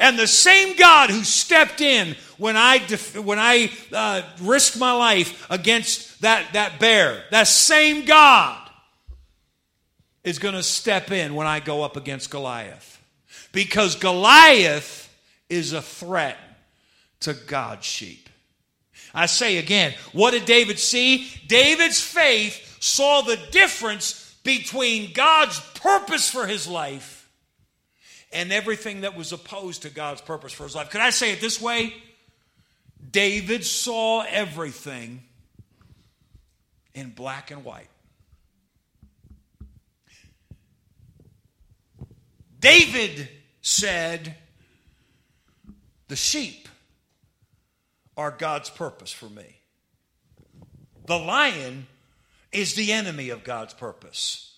and 0.00 0.18
the 0.18 0.26
same 0.26 0.76
God 0.76 1.10
who 1.10 1.22
stepped 1.22 1.80
in 1.80 2.16
when 2.38 2.56
I, 2.56 2.78
def- 2.78 3.16
when 3.16 3.38
I 3.38 3.70
uh, 3.92 4.22
risked 4.42 4.80
my 4.80 4.92
life 4.92 5.46
against 5.48 6.22
that, 6.22 6.54
that 6.54 6.80
bear, 6.80 7.22
that 7.30 7.46
same 7.46 8.04
God 8.04 8.63
is 10.24 10.38
going 10.38 10.54
to 10.54 10.62
step 10.62 11.10
in 11.10 11.34
when 11.34 11.46
I 11.46 11.60
go 11.60 11.82
up 11.82 11.96
against 11.96 12.30
Goliath. 12.30 13.00
Because 13.52 13.94
Goliath 13.94 15.14
is 15.48 15.72
a 15.72 15.82
threat 15.82 16.38
to 17.20 17.34
God's 17.34 17.84
sheep. 17.84 18.28
I 19.14 19.26
say 19.26 19.58
again, 19.58 19.94
what 20.12 20.32
did 20.32 20.44
David 20.44 20.78
see? 20.78 21.28
David's 21.46 22.00
faith 22.00 22.78
saw 22.80 23.20
the 23.20 23.38
difference 23.52 24.34
between 24.42 25.12
God's 25.12 25.60
purpose 25.74 26.28
for 26.28 26.46
his 26.46 26.66
life 26.66 27.28
and 28.32 28.52
everything 28.52 29.02
that 29.02 29.16
was 29.16 29.32
opposed 29.32 29.82
to 29.82 29.90
God's 29.90 30.20
purpose 30.20 30.52
for 30.52 30.64
his 30.64 30.74
life. 30.74 30.90
Could 30.90 31.00
I 31.00 31.10
say 31.10 31.32
it 31.32 31.40
this 31.40 31.60
way? 31.60 31.94
David 33.10 33.64
saw 33.64 34.22
everything 34.22 35.22
in 36.94 37.10
black 37.10 37.50
and 37.52 37.64
white. 37.64 37.88
David 42.64 43.28
said, 43.60 44.36
The 46.08 46.16
sheep 46.16 46.66
are 48.16 48.30
God's 48.30 48.70
purpose 48.70 49.12
for 49.12 49.28
me. 49.28 49.60
The 51.04 51.18
lion 51.18 51.86
is 52.52 52.72
the 52.72 52.90
enemy 52.90 53.28
of 53.28 53.44
God's 53.44 53.74
purpose. 53.74 54.56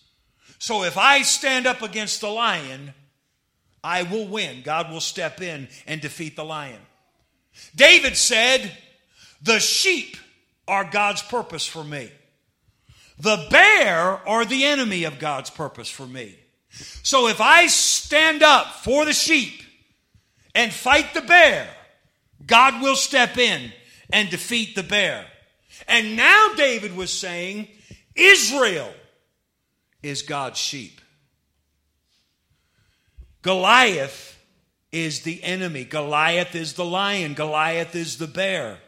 So 0.60 0.84
if 0.84 0.96
I 0.96 1.22
stand 1.22 1.66
up 1.66 1.82
against 1.82 2.20
the 2.20 2.28
lion, 2.28 2.94
I 3.82 4.04
will 4.04 4.28
win. 4.28 4.62
God 4.62 4.92
will 4.92 5.00
step 5.00 5.42
in 5.42 5.66
and 5.84 6.00
defeat 6.00 6.36
the 6.36 6.44
lion. 6.44 6.80
David 7.74 8.16
said, 8.16 8.70
The 9.42 9.58
sheep 9.58 10.16
are 10.68 10.84
God's 10.84 11.22
purpose 11.22 11.66
for 11.66 11.82
me. 11.82 12.12
The 13.18 13.48
bear 13.50 13.98
are 14.28 14.44
the 14.44 14.64
enemy 14.64 15.02
of 15.02 15.18
God's 15.18 15.50
purpose 15.50 15.88
for 15.88 16.06
me. 16.06 16.36
So 17.02 17.28
if 17.28 17.40
I 17.40 17.68
stand 18.06 18.40
up 18.40 18.66
for 18.84 19.04
the 19.04 19.12
sheep 19.12 19.62
and 20.54 20.72
fight 20.72 21.12
the 21.12 21.22
bear, 21.22 21.68
God 22.46 22.80
will 22.80 22.94
step 22.94 23.36
in 23.36 23.72
and 24.10 24.30
defeat 24.30 24.76
the 24.76 24.84
bear. 24.84 25.26
And 25.88 26.16
now 26.16 26.54
David 26.56 26.96
was 26.96 27.10
saying, 27.12 27.66
Israel 28.14 28.92
is 30.04 30.22
God's 30.22 30.58
sheep. 30.58 31.00
Goliath 33.42 34.40
is 34.92 35.22
the 35.22 35.42
enemy. 35.42 35.84
Goliath 35.84 36.54
is 36.54 36.74
the 36.74 36.84
lion. 36.84 37.34
Goliath 37.34 37.96
is 37.96 38.18
the 38.18 38.28
bear. 38.28 38.78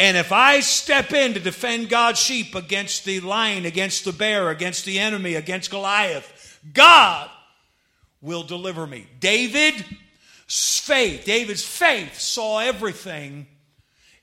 And 0.00 0.16
if 0.16 0.32
I 0.32 0.60
step 0.60 1.12
in 1.12 1.34
to 1.34 1.40
defend 1.40 1.90
God's 1.90 2.18
sheep 2.18 2.56
against 2.56 3.04
the 3.04 3.20
lion, 3.20 3.66
against 3.66 4.04
the 4.04 4.12
bear, 4.12 4.48
against 4.48 4.84
the 4.84 4.98
enemy, 4.98 5.34
against 5.36 5.70
Goliath, 5.70 6.39
God 6.72 7.30
will 8.20 8.42
deliver 8.42 8.86
me. 8.86 9.06
David's 9.18 9.82
faith, 10.46 11.24
David's 11.24 11.64
faith 11.64 12.18
saw 12.18 12.58
everything 12.58 13.46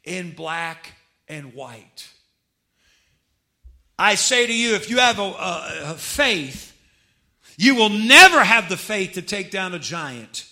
in 0.03 0.31
black 0.31 0.93
and 1.27 1.53
white. 1.53 2.09
I 3.99 4.15
say 4.15 4.45
to 4.45 4.53
you, 4.53 4.75
if 4.75 4.89
you 4.89 4.97
have 4.97 5.19
a, 5.19 5.23
a, 5.23 5.81
a 5.85 5.93
faith, 5.95 6.73
you 7.57 7.75
will 7.75 7.89
never 7.89 8.43
have 8.43 8.69
the 8.69 8.77
faith 8.77 9.13
to 9.13 9.21
take 9.21 9.49
down 9.49 9.73
a 9.73 9.79
giant 9.79 10.47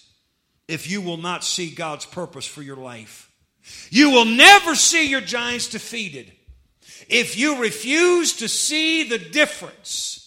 if 0.67 0.89
you 0.89 1.01
will 1.01 1.17
not 1.17 1.43
see 1.43 1.69
God's 1.69 2.05
purpose 2.05 2.45
for 2.47 2.63
your 2.63 2.77
life. 2.77 3.31
You 3.91 4.09
will 4.09 4.25
never 4.25 4.75
see 4.75 5.07
your 5.07 5.21
giants 5.21 5.67
defeated 5.67 6.31
if 7.07 7.37
you 7.37 7.61
refuse 7.61 8.37
to 8.37 8.47
see 8.47 9.03
the 9.03 9.19
difference 9.19 10.24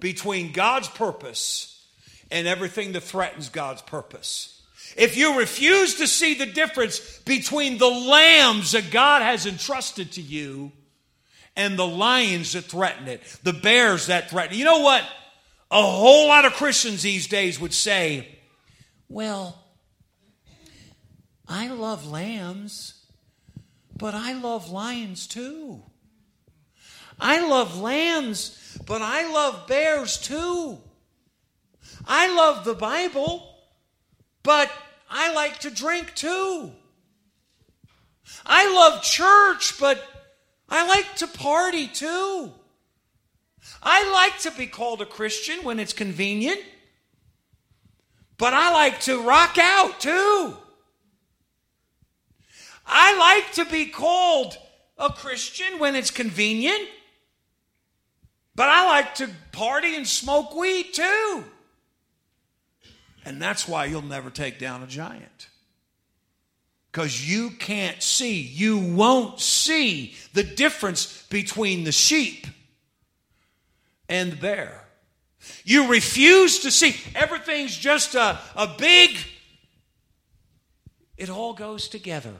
between 0.00 0.52
God's 0.52 0.88
purpose 0.88 1.86
and 2.30 2.46
everything 2.46 2.92
that 2.92 3.02
threatens 3.02 3.48
God's 3.48 3.82
purpose. 3.82 4.62
If 4.96 5.16
you 5.16 5.38
refuse 5.38 5.96
to 5.96 6.06
see 6.06 6.34
the 6.34 6.46
difference 6.46 7.18
between 7.20 7.78
the 7.78 7.88
lambs 7.88 8.72
that 8.72 8.90
God 8.90 9.22
has 9.22 9.46
entrusted 9.46 10.12
to 10.12 10.22
you 10.22 10.72
and 11.56 11.78
the 11.78 11.86
lions 11.86 12.52
that 12.52 12.64
threaten 12.64 13.08
it, 13.08 13.20
the 13.42 13.52
bears 13.52 14.06
that 14.06 14.30
threaten 14.30 14.54
it. 14.54 14.58
You 14.58 14.64
know 14.64 14.80
what? 14.80 15.02
A 15.70 15.82
whole 15.82 16.28
lot 16.28 16.44
of 16.44 16.54
Christians 16.54 17.02
these 17.02 17.26
days 17.26 17.60
would 17.60 17.74
say, 17.74 18.38
well, 19.08 19.62
I 21.46 21.68
love 21.68 22.06
lambs, 22.06 23.04
but 23.96 24.14
I 24.14 24.32
love 24.32 24.70
lions 24.70 25.26
too. 25.26 25.82
I 27.20 27.46
love 27.46 27.80
lambs, 27.80 28.78
but 28.86 29.02
I 29.02 29.32
love 29.32 29.66
bears 29.66 30.18
too. 30.18 30.78
I 32.06 32.34
love 32.34 32.64
the 32.64 32.74
Bible, 32.74 33.54
but 34.42 34.70
I 35.10 35.32
like 35.34 35.58
to 35.60 35.70
drink 35.70 36.14
too. 36.14 36.72
I 38.46 38.72
love 38.72 39.02
church, 39.02 39.78
but 39.78 40.02
I 40.68 40.86
like 40.86 41.16
to 41.16 41.26
party 41.26 41.86
too. 41.86 42.52
I 43.82 44.10
like 44.12 44.38
to 44.40 44.50
be 44.50 44.66
called 44.66 45.02
a 45.02 45.06
Christian 45.06 45.64
when 45.64 45.78
it's 45.78 45.92
convenient, 45.92 46.60
but 48.36 48.54
I 48.54 48.72
like 48.72 49.00
to 49.02 49.22
rock 49.22 49.58
out 49.58 50.00
too. 50.00 50.56
I 52.86 53.18
like 53.18 53.52
to 53.54 53.64
be 53.70 53.86
called 53.86 54.56
a 54.96 55.10
Christian 55.10 55.78
when 55.78 55.94
it's 55.94 56.10
convenient, 56.10 56.88
but 58.58 58.68
I 58.68 58.86
like 58.86 59.14
to 59.14 59.30
party 59.52 59.94
and 59.94 60.04
smoke 60.04 60.52
weed 60.52 60.92
too. 60.92 61.44
And 63.24 63.40
that's 63.40 63.68
why 63.68 63.84
you'll 63.84 64.02
never 64.02 64.30
take 64.30 64.58
down 64.58 64.82
a 64.82 64.86
giant. 64.88 65.46
Because 66.90 67.30
you 67.30 67.50
can't 67.50 68.02
see, 68.02 68.40
you 68.40 68.78
won't 68.80 69.38
see 69.38 70.16
the 70.32 70.42
difference 70.42 71.24
between 71.28 71.84
the 71.84 71.92
sheep 71.92 72.48
and 74.08 74.32
the 74.32 74.36
bear. 74.36 74.82
You 75.62 75.88
refuse 75.88 76.58
to 76.60 76.72
see. 76.72 76.96
Everything's 77.14 77.76
just 77.76 78.16
a, 78.16 78.40
a 78.56 78.74
big, 78.76 79.16
it 81.16 81.30
all 81.30 81.54
goes 81.54 81.86
together. 81.86 82.34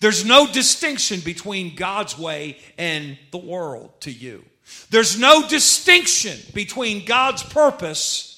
There's 0.00 0.24
no 0.24 0.50
distinction 0.50 1.20
between 1.20 1.76
God's 1.76 2.18
way 2.18 2.58
and 2.76 3.16
the 3.30 3.38
world 3.38 4.00
to 4.00 4.10
you. 4.10 4.44
There's 4.90 5.18
no 5.18 5.46
distinction 5.46 6.38
between 6.54 7.04
God's 7.04 7.42
purpose 7.42 8.28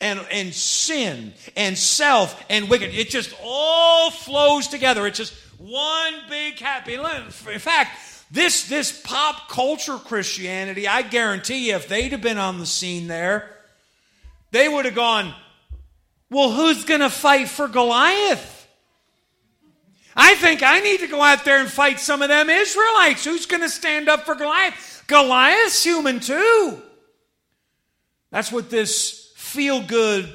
and, 0.00 0.20
and 0.30 0.52
sin 0.52 1.32
and 1.56 1.76
self 1.78 2.44
and 2.48 2.68
wicked. 2.68 2.94
It 2.94 3.10
just 3.10 3.34
all 3.42 4.10
flows 4.10 4.68
together. 4.68 5.06
It's 5.06 5.18
just 5.18 5.34
one 5.58 6.14
big 6.28 6.58
happy. 6.58 6.94
In 6.94 7.58
fact, 7.58 7.98
this, 8.30 8.68
this 8.68 9.00
pop 9.02 9.48
culture 9.48 9.98
Christianity, 9.98 10.88
I 10.88 11.02
guarantee 11.02 11.68
you, 11.68 11.76
if 11.76 11.88
they'd 11.88 12.12
have 12.12 12.22
been 12.22 12.38
on 12.38 12.58
the 12.58 12.66
scene 12.66 13.06
there, 13.06 13.50
they 14.50 14.68
would 14.68 14.84
have 14.84 14.94
gone, 14.94 15.34
Well, 16.30 16.50
who's 16.50 16.84
going 16.84 17.00
to 17.00 17.10
fight 17.10 17.48
for 17.48 17.68
Goliath? 17.68 18.54
I 20.16 20.34
think 20.36 20.62
I 20.62 20.80
need 20.80 21.00
to 21.00 21.08
go 21.08 21.20
out 21.20 21.44
there 21.44 21.60
and 21.60 21.70
fight 21.70 22.00
some 22.00 22.22
of 22.22 22.28
them 22.28 22.48
Israelites. 22.48 23.24
Who's 23.24 23.46
going 23.46 23.62
to 23.62 23.68
stand 23.68 24.08
up 24.08 24.24
for 24.24 24.34
Goliath? 24.34 24.95
Goliath's 25.06 25.82
human 25.82 26.20
too. 26.20 26.80
That's 28.30 28.50
what 28.50 28.70
this 28.70 29.32
feel 29.36 29.82
good, 29.82 30.30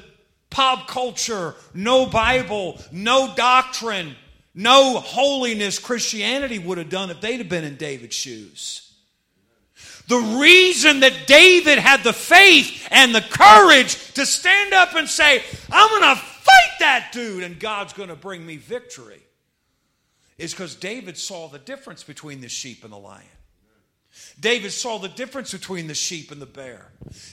pop 0.50 0.88
culture, 0.88 1.54
no 1.74 2.06
Bible, 2.06 2.80
no 2.90 3.34
doctrine, 3.36 4.16
no 4.54 4.98
holiness 4.98 5.78
Christianity 5.78 6.58
would 6.58 6.78
have 6.78 6.90
done 6.90 7.10
if 7.10 7.20
they'd 7.20 7.38
have 7.38 7.48
been 7.48 7.64
in 7.64 7.76
David's 7.76 8.16
shoes. 8.16 8.92
The 10.08 10.18
reason 10.40 11.00
that 11.00 11.26
David 11.26 11.78
had 11.78 12.02
the 12.02 12.12
faith 12.12 12.88
and 12.90 13.14
the 13.14 13.20
courage 13.20 14.12
to 14.14 14.26
stand 14.26 14.74
up 14.74 14.94
and 14.94 15.08
say, 15.08 15.42
I'm 15.70 15.88
going 15.88 16.16
to 16.16 16.20
fight 16.20 16.78
that 16.80 17.10
dude 17.12 17.44
and 17.44 17.58
God's 17.58 17.92
going 17.92 18.08
to 18.08 18.16
bring 18.16 18.44
me 18.44 18.56
victory 18.56 19.22
is 20.38 20.52
because 20.52 20.74
David 20.74 21.16
saw 21.16 21.48
the 21.48 21.58
difference 21.58 22.02
between 22.02 22.40
the 22.40 22.48
sheep 22.48 22.82
and 22.82 22.92
the 22.92 22.98
lion. 22.98 23.24
David 24.38 24.72
saw 24.72 24.98
the 24.98 25.08
difference 25.08 25.52
between 25.52 25.86
the 25.86 25.94
sheep 25.94 26.30
and 26.30 26.40
the 26.40 26.46
bear. 26.46 26.88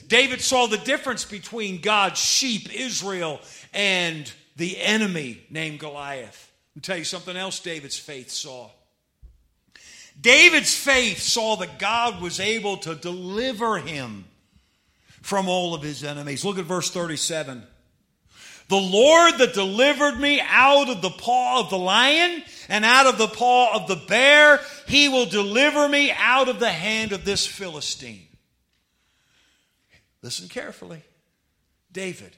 David 0.06 0.40
saw 0.40 0.66
the 0.66 0.78
difference 0.78 1.24
between 1.24 1.80
God's 1.80 2.18
sheep, 2.18 2.72
Israel, 2.72 3.40
and 3.72 4.30
the 4.56 4.80
enemy 4.80 5.42
named 5.50 5.78
Goliath. 5.80 6.52
I'll 6.76 6.82
tell 6.82 6.96
you 6.96 7.04
something 7.04 7.36
else 7.36 7.60
David's 7.60 7.98
faith 7.98 8.30
saw. 8.30 8.70
David's 10.20 10.74
faith 10.74 11.18
saw 11.18 11.56
that 11.56 11.78
God 11.78 12.20
was 12.20 12.40
able 12.40 12.76
to 12.78 12.94
deliver 12.94 13.78
him 13.78 14.24
from 15.22 15.48
all 15.48 15.74
of 15.74 15.82
his 15.82 16.04
enemies. 16.04 16.44
Look 16.44 16.58
at 16.58 16.64
verse 16.64 16.90
37. 16.90 17.62
The 18.70 18.76
Lord 18.76 19.38
that 19.38 19.52
delivered 19.52 20.20
me 20.20 20.40
out 20.40 20.88
of 20.88 21.02
the 21.02 21.10
paw 21.10 21.58
of 21.58 21.70
the 21.70 21.78
lion 21.78 22.44
and 22.68 22.84
out 22.84 23.06
of 23.06 23.18
the 23.18 23.26
paw 23.26 23.74
of 23.74 23.88
the 23.88 23.96
bear, 23.96 24.60
he 24.86 25.08
will 25.08 25.26
deliver 25.26 25.88
me 25.88 26.12
out 26.12 26.48
of 26.48 26.60
the 26.60 26.70
hand 26.70 27.10
of 27.10 27.24
this 27.24 27.44
Philistine. 27.44 28.28
Listen 30.22 30.48
carefully. 30.48 31.02
David. 31.90 32.36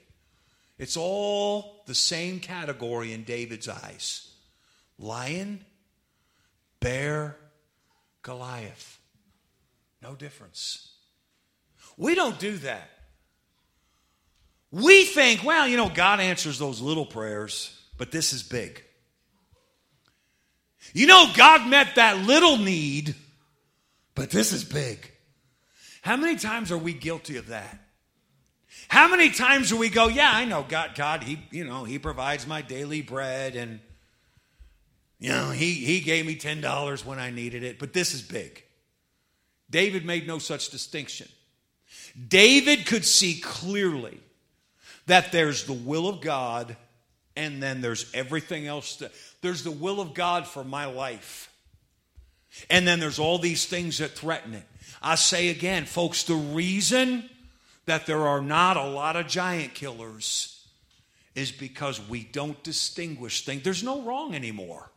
It's 0.79 0.97
all 0.97 1.83
the 1.87 1.95
same 1.95 2.41
category 2.41 3.13
in 3.13 3.25
David's 3.25 3.69
eyes 3.69 4.31
lion, 4.99 5.63
bear, 6.81 7.37
Goliath. 8.23 8.99
No 10.01 10.15
difference. 10.15 10.93
We 11.99 12.15
don't 12.15 12.39
do 12.39 12.57
that. 12.59 12.89
We 14.73 15.05
think, 15.05 15.45
well, 15.45 15.69
you 15.69 15.77
know, 15.77 15.91
God 15.91 16.19
answers 16.19 16.59
those 16.59 16.81
little 16.81 17.05
prayers, 17.05 17.79
but 17.99 18.11
this 18.11 18.33
is 18.33 18.43
big. 18.43 18.83
You 20.95 21.07
know, 21.07 21.31
God 21.37 21.69
met 21.69 21.95
that 21.97 22.27
little 22.27 22.57
need, 22.57 23.15
but 24.15 24.31
this 24.31 24.53
is 24.53 24.65
big. 24.65 25.11
How 26.01 26.17
many 26.17 26.37
times 26.37 26.73
are 26.73 26.79
we 26.79 26.95
guilty 26.95 27.37
of 27.37 27.49
that? 27.49 27.79
How 28.89 29.09
many 29.09 29.31
times 29.31 29.69
do 29.69 29.77
we 29.77 29.91
go, 29.91 30.09
yeah, 30.09 30.31
I 30.33 30.47
know 30.47 30.65
God, 30.67 30.93
God, 30.95 31.23
He, 31.23 31.39
you 31.51 31.65
know, 31.65 31.85
He 31.85 31.99
provides 31.99 32.47
my 32.47 32.63
daily 32.63 33.03
bread 33.03 33.57
and 33.57 33.79
you 35.19 35.29
know, 35.29 35.51
He 35.51 35.73
He 35.73 36.01
gave 36.01 36.27
me 36.27 36.35
ten 36.35 36.61
dollars 36.61 37.05
when 37.05 37.19
I 37.19 37.31
needed 37.31 37.63
it, 37.63 37.79
but 37.79 37.93
this 37.93 38.15
is 38.15 38.23
big. 38.23 38.65
David 39.71 40.05
made 40.05 40.27
no 40.27 40.39
such 40.39 40.71
distinction. 40.71 41.29
David 42.29 42.87
could 42.87 43.05
see 43.05 43.41
clearly 43.41 44.21
that 45.07 45.33
there's 45.33 45.65
the 45.65 45.73
will 45.73 46.09
of 46.09 46.21
God 46.21 46.77
And 47.37 47.63
then 47.63 47.81
there's 47.81 48.13
everything 48.15 48.67
else. 48.67 49.03
There's 49.41 49.65
the 49.65 49.71
will 49.71 50.01
of 50.01 50.15
God 50.15 50.47
for 50.47 50.65
my 50.65 50.85
life. 50.85 51.51
And 52.69 52.87
then 52.87 53.01
there's 53.01 53.19
all 53.19 53.39
these 53.39 53.65
things 53.67 53.99
that 53.99 54.11
threaten 54.11 54.55
it. 54.55 54.65
I 55.01 55.15
say 55.15 55.49
again, 55.49 55.87
folks, 55.87 56.25
the 56.25 56.35
reason 56.35 57.29
that 57.87 58.07
there 58.07 58.27
are 58.27 58.43
not 58.43 58.77
a 58.77 58.87
lot 58.87 59.17
of 59.17 59.27
giant 59.27 59.75
killers 59.75 60.67
is 61.35 61.51
because 61.51 62.07
we 62.09 62.23
don't 62.25 62.63
distinguish 62.63 63.45
things. 63.45 63.63
There's 63.63 63.83
no 63.83 64.03
wrong 64.03 64.35
anymore. 64.35 64.91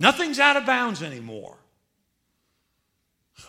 Nothing's 0.00 0.38
out 0.38 0.56
of 0.56 0.64
bounds 0.64 1.02
anymore. 1.02 1.56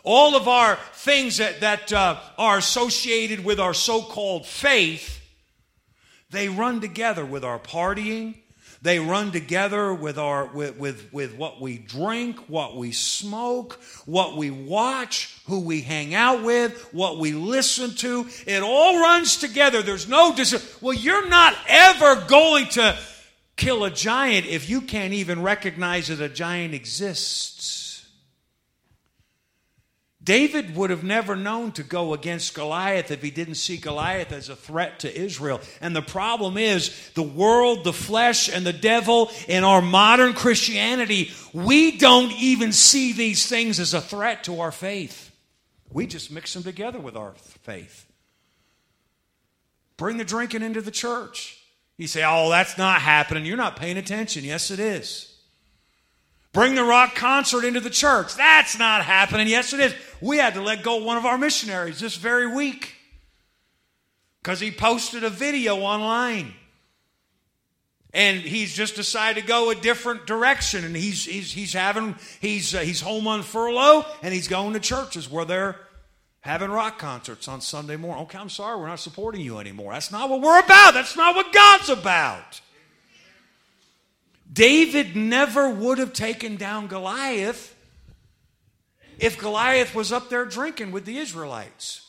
All 0.04 0.36
of 0.36 0.48
our 0.48 0.78
things 0.94 1.38
that, 1.38 1.62
that 1.62 1.92
uh, 1.92 2.20
are 2.38 2.58
associated 2.58 3.44
with 3.44 3.60
our 3.60 3.74
so 3.74 4.02
called 4.02 4.46
faith, 4.46 5.22
they 6.30 6.50
run 6.50 6.82
together 6.82 7.26
with 7.26 7.44
our 7.44 7.60
partying, 7.60 8.36
they 8.82 9.00
run 9.00 9.32
together 9.32 9.94
with, 9.94 10.20
our, 10.20 10.46
with, 10.46 10.78
with, 10.78 11.12
with 11.12 11.36
what 11.36 11.60
we 11.60 11.80
drink, 11.80 12.38
what 12.48 12.78
we 12.78 12.92
smoke, 12.92 13.80
what 14.06 14.38
we 14.38 14.52
watch, 14.52 15.42
who 15.48 15.62
we 15.62 15.82
hang 15.82 16.14
out 16.14 16.44
with, 16.44 16.94
what 16.94 17.18
we 17.18 17.32
listen 17.34 17.96
to. 17.96 18.28
It 18.46 18.62
all 18.62 19.00
runs 19.00 19.38
together. 19.38 19.82
There's 19.82 20.08
no 20.08 20.36
dis- 20.36 20.78
Well, 20.82 20.94
you're 20.94 21.28
not 21.28 21.56
ever 21.68 22.26
going 22.28 22.68
to 22.70 22.96
kill 23.56 23.86
a 23.86 23.90
giant 23.90 24.46
if 24.46 24.70
you 24.70 24.82
can't 24.82 25.14
even 25.14 25.42
recognize 25.42 26.10
that 26.10 26.22
a 26.22 26.30
giant 26.30 26.76
exists. 26.76 27.85
David 30.26 30.76
would 30.76 30.90
have 30.90 31.04
never 31.04 31.36
known 31.36 31.72
to 31.74 31.84
go 31.84 32.16
against 32.16 32.56
Goliath 32.56 33.12
if 33.12 33.22
he 33.22 33.30
didn't 33.30 33.56
see 33.56 33.78
Goliath 33.78 34.32
as 34.32 34.50
a 34.50 34.56
threat 34.56 35.00
to 35.02 35.16
Israel. 35.16 35.62
And 35.82 35.96
the 35.96 36.02
problem 36.02 36.58
is 36.58 37.12
the 37.14 37.22
world, 37.22 37.84
the 37.84 37.94
flesh, 37.94 38.50
and 38.50 38.66
the 38.66 38.74
devil 38.74 39.30
in 39.48 39.64
our 39.64 39.84
modern 39.84 40.34
Christianity, 40.34 41.32
we 41.54 41.98
don't 41.98 42.32
even 42.34 42.74
see 42.74 43.14
these 43.14 43.48
things 43.48 43.80
as 43.80 43.94
a 43.94 44.02
threat 44.02 44.46
to 44.46 44.62
our 44.62 44.72
faith. 44.72 45.32
We 45.92 46.08
just 46.08 46.32
mix 46.32 46.56
them 46.56 46.64
together 46.64 47.00
with 47.00 47.16
our 47.16 47.34
faith. 47.62 48.12
Bring 49.96 50.18
the 50.18 50.26
drinking 50.26 50.64
into 50.64 50.82
the 50.82 50.90
church. 50.90 51.62
You 51.98 52.08
say, 52.08 52.24
oh, 52.26 52.50
that's 52.50 52.80
not 52.80 53.00
happening. 53.00 53.46
You're 53.46 53.58
not 53.58 53.76
paying 53.76 53.98
attention. 53.98 54.44
Yes, 54.44 54.72
it 54.72 54.80
is. 54.80 55.35
Bring 56.56 56.74
the 56.74 56.86
rock 56.86 57.16
concert 57.16 57.66
into 57.66 57.82
the 57.82 57.90
church. 57.90 58.34
That's 58.36 58.80
not 58.80 59.04
happening. 59.04 59.50
Yes, 59.50 59.74
it 59.74 59.82
is. 59.82 59.94
We 60.22 60.38
had 60.38 60.54
to 60.54 60.62
let 60.62 60.84
go 60.84 61.04
one 61.04 61.18
of 61.18 61.26
our 61.26 61.38
missionaries 61.38 62.00
this 62.00 62.16
very 62.16 62.48
week 62.48 62.96
because 64.42 64.62
he 64.62 64.72
posted 64.72 65.26
a 65.26 65.30
video 65.30 65.80
online. 65.80 66.54
And 68.14 68.40
he's 68.40 68.74
just 68.74 68.96
decided 68.96 69.42
to 69.42 69.46
go 69.46 69.70
a 69.70 69.76
different 69.76 70.26
direction. 70.26 70.86
And 70.86 70.96
he's, 70.96 71.26
he's, 71.26 71.52
he's 71.52 71.74
having, 71.74 72.16
he's, 72.40 72.74
uh, 72.74 72.80
he's 72.80 73.02
home 73.02 73.28
on 73.28 73.44
furlough 73.44 74.06
and 74.24 74.34
he's 74.34 74.48
going 74.48 74.72
to 74.74 74.80
churches 74.80 75.30
where 75.30 75.44
they're 75.44 75.76
having 76.40 76.72
rock 76.72 77.00
concerts 77.00 77.50
on 77.50 77.60
Sunday 77.60 77.98
morning. 77.98 78.24
Okay, 78.24 78.38
I'm 78.38 78.48
sorry, 78.48 78.80
we're 78.80 78.88
not 78.88 79.02
supporting 79.02 79.42
you 79.42 79.60
anymore. 79.60 79.92
That's 79.92 80.10
not 80.10 80.30
what 80.30 80.40
we're 80.40 80.60
about. 80.60 80.94
That's 80.94 81.18
not 81.18 81.36
what 81.36 81.52
God's 81.52 81.90
about. 81.90 82.62
David 84.52 85.16
never 85.16 85.70
would 85.70 85.98
have 85.98 86.14
taken 86.14 86.56
down 86.56 86.88
Goliath 86.88 87.76
if 89.18 89.38
Goliath 89.38 89.96
was 89.96 90.12
up 90.12 90.30
there 90.30 90.46
drinking 90.46 90.92
with 90.92 91.06
the 91.06 91.18
Israelites. 91.18 92.02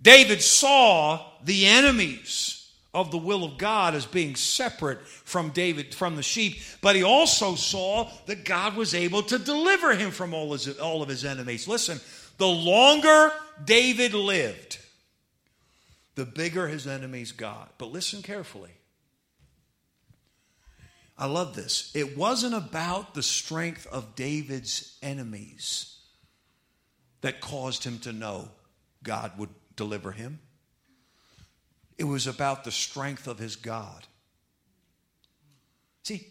David 0.00 0.42
saw 0.42 1.24
the 1.44 1.66
enemies 1.66 2.70
of 2.92 3.10
the 3.10 3.18
will 3.18 3.44
of 3.44 3.56
God 3.56 3.94
as 3.94 4.04
being 4.04 4.34
separate 4.34 5.06
from 5.06 5.50
David 5.50 5.94
from 5.94 6.16
the 6.16 6.22
sheep, 6.22 6.60
but 6.80 6.96
he 6.96 7.02
also 7.02 7.54
saw 7.54 8.10
that 8.26 8.44
God 8.44 8.76
was 8.76 8.94
able 8.94 9.22
to 9.22 9.38
deliver 9.38 9.94
him 9.94 10.10
from 10.10 10.34
all, 10.34 10.52
his, 10.52 10.78
all 10.78 11.02
of 11.02 11.08
his 11.08 11.24
enemies. 11.24 11.68
Listen, 11.68 12.00
the 12.38 12.48
longer 12.48 13.32
David 13.64 14.12
lived, 14.12 14.78
the 16.16 16.26
bigger 16.26 16.66
his 16.66 16.86
enemies 16.86 17.32
got. 17.32 17.78
But 17.78 17.92
listen 17.92 18.22
carefully. 18.22 18.72
I 21.22 21.26
love 21.26 21.54
this. 21.54 21.92
It 21.94 22.18
wasn't 22.18 22.52
about 22.52 23.14
the 23.14 23.22
strength 23.22 23.86
of 23.86 24.16
David's 24.16 24.98
enemies 25.02 25.98
that 27.20 27.40
caused 27.40 27.84
him 27.84 28.00
to 28.00 28.12
know 28.12 28.48
God 29.04 29.38
would 29.38 29.50
deliver 29.76 30.10
him. 30.10 30.40
It 31.96 32.02
was 32.02 32.26
about 32.26 32.64
the 32.64 32.72
strength 32.72 33.28
of 33.28 33.38
his 33.38 33.54
God. 33.54 34.04
See, 36.02 36.26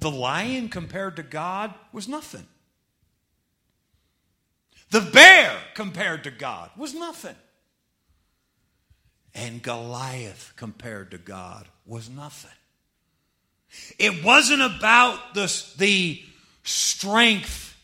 the 0.00 0.10
lion 0.10 0.68
compared 0.68 1.16
to 1.16 1.22
God 1.22 1.72
was 1.90 2.06
nothing. 2.06 2.46
The 4.90 5.00
bear 5.00 5.56
compared 5.72 6.24
to 6.24 6.30
God 6.30 6.68
was 6.76 6.92
nothing. 6.92 7.36
And 9.34 9.62
Goliath 9.62 10.52
compared 10.56 11.10
to 11.12 11.16
God 11.16 11.68
was 11.86 12.10
nothing. 12.10 12.50
It 13.98 14.24
wasn't 14.24 14.62
about 14.62 15.34
the, 15.34 15.64
the 15.78 16.22
strength 16.62 17.76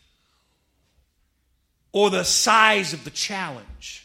or 1.91 2.09
the 2.09 2.23
size 2.23 2.93
of 2.93 3.03
the 3.03 3.09
challenge. 3.09 4.03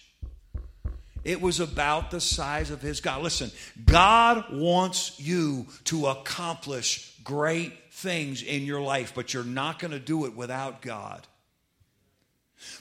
It 1.25 1.41
was 1.41 1.61
about 1.61 2.11
the 2.11 2.21
size 2.21 2.71
of 2.71 2.83
his 2.83 3.01
God. 3.01 3.23
Listen, 3.23 3.51
God 3.85 4.45
wants 4.51 5.21
you 5.21 5.67
to 5.85 6.07
accomplish 6.07 7.17
great 7.23 7.73
things 7.93 8.43
in 8.43 8.65
your 8.65 8.81
life, 8.81 9.13
but 9.15 9.33
you're 9.33 9.45
not 9.45 9.79
going 9.79 9.93
to 9.93 10.01
do 10.01 10.27
it 10.27 10.35
without 10.35 10.83
God. 10.83 11.27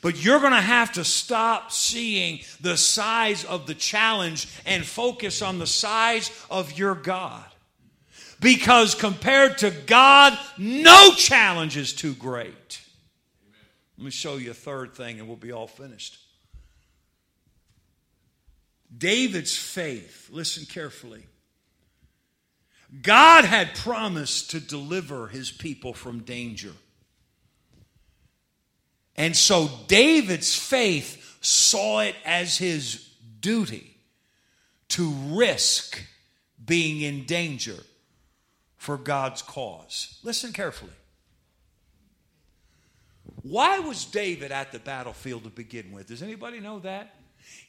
But 0.02 0.24
you're 0.24 0.40
going 0.40 0.54
to 0.54 0.62
have 0.62 0.94
to 0.94 1.04
stop 1.04 1.72
seeing 1.72 2.40
the 2.60 2.78
size 2.78 3.44
of 3.46 3.68
the 3.68 3.76
challenge 3.76 4.48
and 4.66 4.86
focus 4.86 5.42
on 5.42 5.60
the 5.60 5.68
size 5.68 6.32
of 6.50 6.78
your 6.78 6.96
God. 6.96 7.46
Because 8.42 8.96
compared 8.96 9.60
to 9.60 9.70
God, 9.70 10.38
no 10.58 11.12
challenge 11.12 11.78
is 11.78 11.94
too 11.94 12.16
great. 12.16 12.82
Let 13.98 14.06
me 14.06 14.12
show 14.12 14.38
you 14.38 14.50
a 14.50 14.56
third 14.56 14.96
thing 14.96 15.20
and 15.20 15.28
we'll 15.28 15.38
be 15.38 15.52
all 15.52 15.68
finished. 15.68 16.18
David's 18.98 19.56
faith, 19.56 20.28
listen 20.32 20.66
carefully. 20.66 21.24
God 23.04 23.46
had 23.46 23.76
promised 23.76 24.52
to 24.52 24.60
deliver 24.60 25.28
his 25.28 25.52
people 25.52 25.94
from 25.94 26.22
danger. 26.22 26.74
And 29.16 29.38
so 29.38 29.70
David's 29.88 30.56
faith 30.56 31.38
saw 31.42 32.00
it 32.00 32.16
as 32.26 32.58
his 32.58 33.08
duty 33.40 33.98
to 34.90 35.12
risk 35.30 36.02
being 36.66 37.02
in 37.02 37.26
danger 37.26 37.78
for 38.82 38.98
God's 38.98 39.44
cause. 39.44 40.18
Listen 40.24 40.52
carefully. 40.52 40.90
Why 43.44 43.78
was 43.78 44.06
David 44.06 44.52
at 44.52 44.72
the 44.72 44.80
battlefield 44.80 45.44
to 45.44 45.52
begin 45.52 45.92
with? 45.92 46.08
Does 46.08 46.24
anybody 46.24 46.60
know 46.60 46.80
that? 46.80 47.14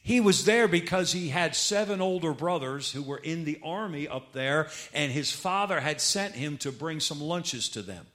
He 0.01 0.19
was 0.19 0.45
there 0.45 0.67
because 0.67 1.11
he 1.11 1.29
had 1.29 1.55
seven 1.55 2.01
older 2.01 2.33
brothers 2.33 2.91
who 2.91 3.03
were 3.03 3.19
in 3.19 3.45
the 3.45 3.59
army 3.63 4.07
up 4.07 4.33
there, 4.33 4.69
and 4.91 5.11
his 5.11 5.31
father 5.31 5.79
had 5.79 6.01
sent 6.01 6.33
him 6.33 6.57
to 6.57 6.71
bring 6.71 6.99
some 6.99 7.21
lunches 7.21 7.69
to 7.69 7.83
them. 7.83 8.07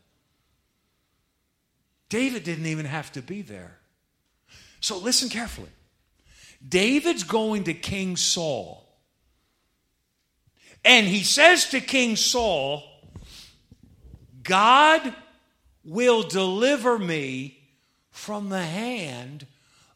David 2.09 2.43
didn't 2.43 2.67
even 2.67 2.87
have 2.87 3.13
to 3.13 3.23
be 3.23 3.43
there. 3.43 3.79
So 4.81 4.99
listen 4.99 5.29
carefully. 5.29 5.71
David's 6.69 7.23
going 7.23 7.63
to 7.65 7.75
King 7.75 8.17
Saul. 8.17 8.88
And 10.85 11.07
he 11.07 11.23
says 11.23 11.67
to 11.71 11.81
King 11.81 12.17
Saul, 12.17 12.83
God 14.43 15.15
will 15.85 16.23
deliver 16.23 16.99
me 16.99 17.59
from 18.11 18.49
the 18.49 18.63
hand 18.63 19.47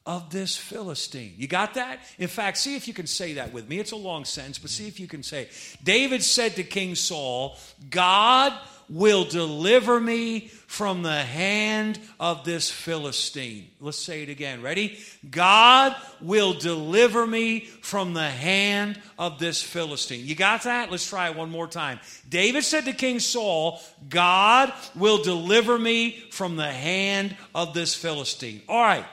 of 0.04 0.30
this 0.30 0.56
Philistine. 0.56 1.34
You 1.36 1.46
got 1.46 1.74
that? 1.74 2.00
In 2.18 2.28
fact, 2.28 2.58
see 2.58 2.76
if 2.76 2.88
you 2.88 2.94
can 2.94 3.06
say 3.06 3.34
that 3.34 3.52
with 3.52 3.68
me. 3.68 3.78
It's 3.78 3.92
a 3.92 3.96
long 3.96 4.24
sentence, 4.24 4.58
but 4.58 4.70
see 4.70 4.88
if 4.88 4.98
you 4.98 5.06
can 5.06 5.22
say. 5.22 5.48
David 5.82 6.22
said 6.22 6.56
to 6.56 6.64
King 6.64 6.94
Saul, 6.94 7.56
God 7.88 8.52
will 8.92 9.24
deliver 9.24 9.98
me 9.98 10.48
from 10.66 11.02
the 11.02 11.22
hand 11.22 11.98
of 12.20 12.44
this 12.44 12.70
Philistine. 12.70 13.70
Let's 13.80 13.98
say 13.98 14.22
it 14.22 14.28
again. 14.28 14.60
Ready? 14.60 14.98
God 15.28 15.96
will 16.20 16.52
deliver 16.52 17.26
me 17.26 17.60
from 17.80 18.12
the 18.12 18.28
hand 18.28 19.00
of 19.18 19.38
this 19.38 19.62
Philistine. 19.62 20.26
You 20.26 20.34
got 20.34 20.64
that? 20.64 20.90
Let's 20.90 21.08
try 21.08 21.30
it 21.30 21.36
one 21.36 21.50
more 21.50 21.66
time. 21.66 22.00
David 22.28 22.64
said 22.64 22.84
to 22.84 22.92
King 22.92 23.18
Saul, 23.18 23.80
God 24.10 24.72
will 24.94 25.22
deliver 25.22 25.78
me 25.78 26.22
from 26.30 26.56
the 26.56 26.70
hand 26.70 27.34
of 27.54 27.72
this 27.72 27.94
Philistine. 27.94 28.60
All 28.68 28.82
right. 28.82 29.06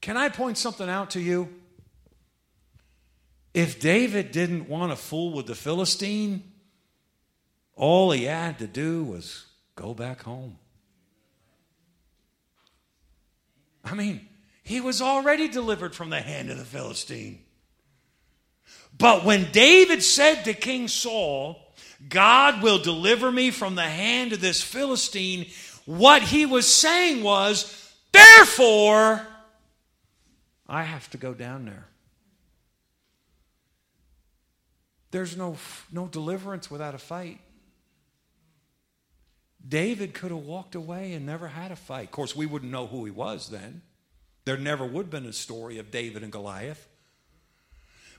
Can 0.00 0.16
I 0.16 0.30
point 0.30 0.58
something 0.58 0.88
out 0.88 1.10
to 1.10 1.20
you? 1.20 1.48
If 3.54 3.78
David 3.78 4.32
didn't 4.32 4.68
want 4.68 4.90
to 4.90 4.96
fool 4.96 5.32
with 5.32 5.46
the 5.46 5.54
Philistine, 5.54 6.42
all 7.76 8.10
he 8.10 8.24
had 8.24 8.58
to 8.58 8.66
do 8.66 9.04
was 9.04 9.46
go 9.76 9.94
back 9.94 10.22
home. 10.22 10.58
I 13.84 13.94
mean, 13.94 14.26
he 14.64 14.80
was 14.80 15.00
already 15.00 15.46
delivered 15.46 15.94
from 15.94 16.10
the 16.10 16.20
hand 16.20 16.50
of 16.50 16.58
the 16.58 16.64
Philistine. 16.64 17.38
But 18.98 19.24
when 19.24 19.52
David 19.52 20.02
said 20.02 20.42
to 20.44 20.54
King 20.54 20.88
Saul, 20.88 21.60
God 22.08 22.62
will 22.62 22.78
deliver 22.78 23.30
me 23.30 23.50
from 23.50 23.74
the 23.74 23.82
hand 23.82 24.32
of 24.32 24.40
this 24.40 24.62
Philistine, 24.62 25.46
what 25.84 26.22
he 26.22 26.46
was 26.46 26.66
saying 26.66 27.22
was, 27.22 27.94
therefore, 28.12 29.24
I 30.68 30.82
have 30.82 31.08
to 31.10 31.18
go 31.18 31.32
down 31.32 31.66
there. 31.66 31.86
There's 35.10 35.36
no, 35.36 35.56
no 35.92 36.08
deliverance 36.08 36.70
without 36.70 36.94
a 36.94 36.98
fight. 36.98 37.40
David 39.66 40.14
could 40.14 40.30
have 40.30 40.44
walked 40.44 40.74
away 40.74 41.12
and 41.12 41.26
never 41.26 41.48
had 41.48 41.72
a 41.72 41.76
fight. 41.76 42.04
Of 42.04 42.10
course, 42.12 42.36
we 42.36 42.46
wouldn't 42.46 42.70
know 42.70 42.86
who 42.86 43.04
he 43.04 43.10
was 43.10 43.48
then. 43.48 43.82
There 44.44 44.56
never 44.56 44.86
would 44.86 45.06
have 45.06 45.10
been 45.10 45.26
a 45.26 45.32
story 45.32 45.78
of 45.78 45.90
David 45.90 46.22
and 46.22 46.30
Goliath. 46.30 46.86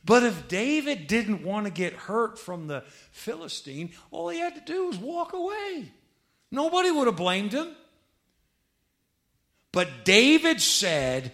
But 0.04 0.24
if 0.24 0.48
David 0.48 1.08
didn't 1.08 1.44
want 1.44 1.66
to 1.66 1.72
get 1.72 1.94
hurt 1.94 2.38
from 2.38 2.68
the 2.68 2.84
Philistine, 3.12 3.92
all 4.12 4.30
he 4.30 4.40
had 4.40 4.56
to 4.56 4.62
do 4.62 4.88
was 4.88 4.98
walk 4.98 5.34
away. 5.34 5.92
Nobody 6.52 6.92
would 6.92 7.08
have 7.08 7.16
blamed 7.16 7.54
him. 7.54 7.76
But 9.72 10.06
David 10.06 10.62
said, 10.62 11.32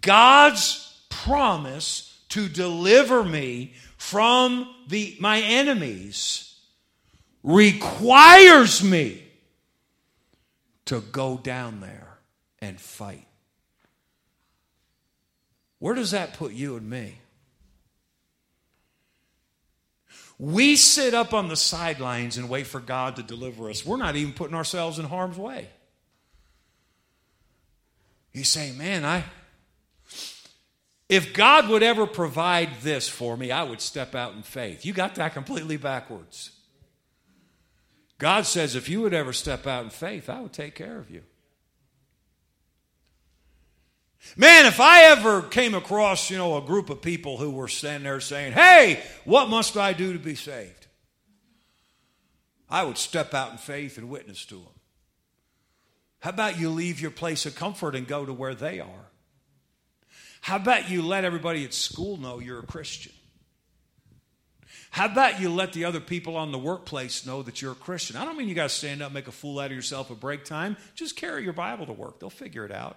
God's 0.00 1.00
promise 1.08 2.20
to 2.30 2.48
deliver 2.48 3.22
me 3.24 3.74
from 3.96 4.68
the, 4.88 5.16
my 5.20 5.40
enemies 5.40 6.58
requires 7.42 8.82
me 8.82 9.25
to 10.86 11.00
go 11.00 11.36
down 11.36 11.80
there 11.80 12.18
and 12.60 12.80
fight. 12.80 13.26
Where 15.78 15.94
does 15.94 16.12
that 16.12 16.34
put 16.34 16.52
you 16.52 16.76
and 16.76 16.88
me? 16.88 17.18
We 20.38 20.76
sit 20.76 21.14
up 21.14 21.32
on 21.32 21.48
the 21.48 21.56
sidelines 21.56 22.36
and 22.36 22.48
wait 22.48 22.66
for 22.66 22.80
God 22.80 23.16
to 23.16 23.22
deliver 23.22 23.70
us. 23.70 23.86
We're 23.86 23.96
not 23.96 24.16
even 24.16 24.34
putting 24.34 24.54
ourselves 24.54 24.98
in 24.98 25.06
harm's 25.06 25.38
way. 25.38 25.68
You 28.32 28.44
say, 28.44 28.72
man, 28.72 29.04
I. 29.04 29.24
If 31.08 31.32
God 31.32 31.68
would 31.68 31.82
ever 31.82 32.06
provide 32.06 32.80
this 32.82 33.08
for 33.08 33.36
me, 33.36 33.50
I 33.50 33.62
would 33.62 33.80
step 33.80 34.14
out 34.14 34.34
in 34.34 34.42
faith. 34.42 34.84
You 34.84 34.92
got 34.92 35.14
that 35.14 35.32
completely 35.32 35.76
backwards. 35.76 36.50
God 38.18 38.46
says, 38.46 38.74
if 38.74 38.88
you 38.88 39.02
would 39.02 39.14
ever 39.14 39.32
step 39.32 39.66
out 39.66 39.84
in 39.84 39.90
faith, 39.90 40.30
I 40.30 40.40
would 40.40 40.52
take 40.52 40.74
care 40.74 40.98
of 40.98 41.10
you. 41.10 41.22
Man, 44.36 44.66
if 44.66 44.80
I 44.80 45.04
ever 45.04 45.42
came 45.42 45.74
across, 45.74 46.30
you 46.30 46.36
know, 46.36 46.56
a 46.56 46.62
group 46.62 46.90
of 46.90 47.02
people 47.02 47.36
who 47.36 47.50
were 47.50 47.68
standing 47.68 48.04
there 48.04 48.18
saying, 48.20 48.52
Hey, 48.52 49.00
what 49.24 49.48
must 49.48 49.76
I 49.76 49.92
do 49.92 50.12
to 50.14 50.18
be 50.18 50.34
saved? 50.34 50.86
I 52.68 52.82
would 52.82 52.98
step 52.98 53.34
out 53.34 53.52
in 53.52 53.58
faith 53.58 53.98
and 53.98 54.08
witness 54.08 54.44
to 54.46 54.56
them. 54.56 54.64
How 56.18 56.30
about 56.30 56.58
you 56.58 56.70
leave 56.70 57.00
your 57.00 57.12
place 57.12 57.46
of 57.46 57.54
comfort 57.54 57.94
and 57.94 58.08
go 58.08 58.26
to 58.26 58.32
where 58.32 58.54
they 58.54 58.80
are? 58.80 59.10
How 60.40 60.56
about 60.56 60.90
you 60.90 61.02
let 61.02 61.24
everybody 61.24 61.64
at 61.64 61.74
school 61.74 62.16
know 62.16 62.40
you're 62.40 62.60
a 62.60 62.66
Christian? 62.66 63.12
How 64.90 65.06
about 65.06 65.40
you 65.40 65.50
let 65.50 65.72
the 65.72 65.84
other 65.84 66.00
people 66.00 66.36
on 66.36 66.52
the 66.52 66.58
workplace 66.58 67.26
know 67.26 67.42
that 67.42 67.60
you're 67.60 67.72
a 67.72 67.76
Christian? 67.76 68.16
I 68.16 68.24
don't 68.24 68.36
mean 68.36 68.48
you 68.48 68.54
got 68.54 68.70
to 68.70 68.74
stand 68.74 69.02
up, 69.02 69.12
make 69.12 69.28
a 69.28 69.32
fool 69.32 69.58
out 69.58 69.66
of 69.66 69.72
yourself 69.72 70.10
at 70.10 70.20
break 70.20 70.44
time. 70.44 70.76
Just 70.94 71.16
carry 71.16 71.44
your 71.44 71.52
Bible 71.52 71.86
to 71.86 71.92
work, 71.92 72.20
they'll 72.20 72.30
figure 72.30 72.64
it 72.64 72.72
out. 72.72 72.96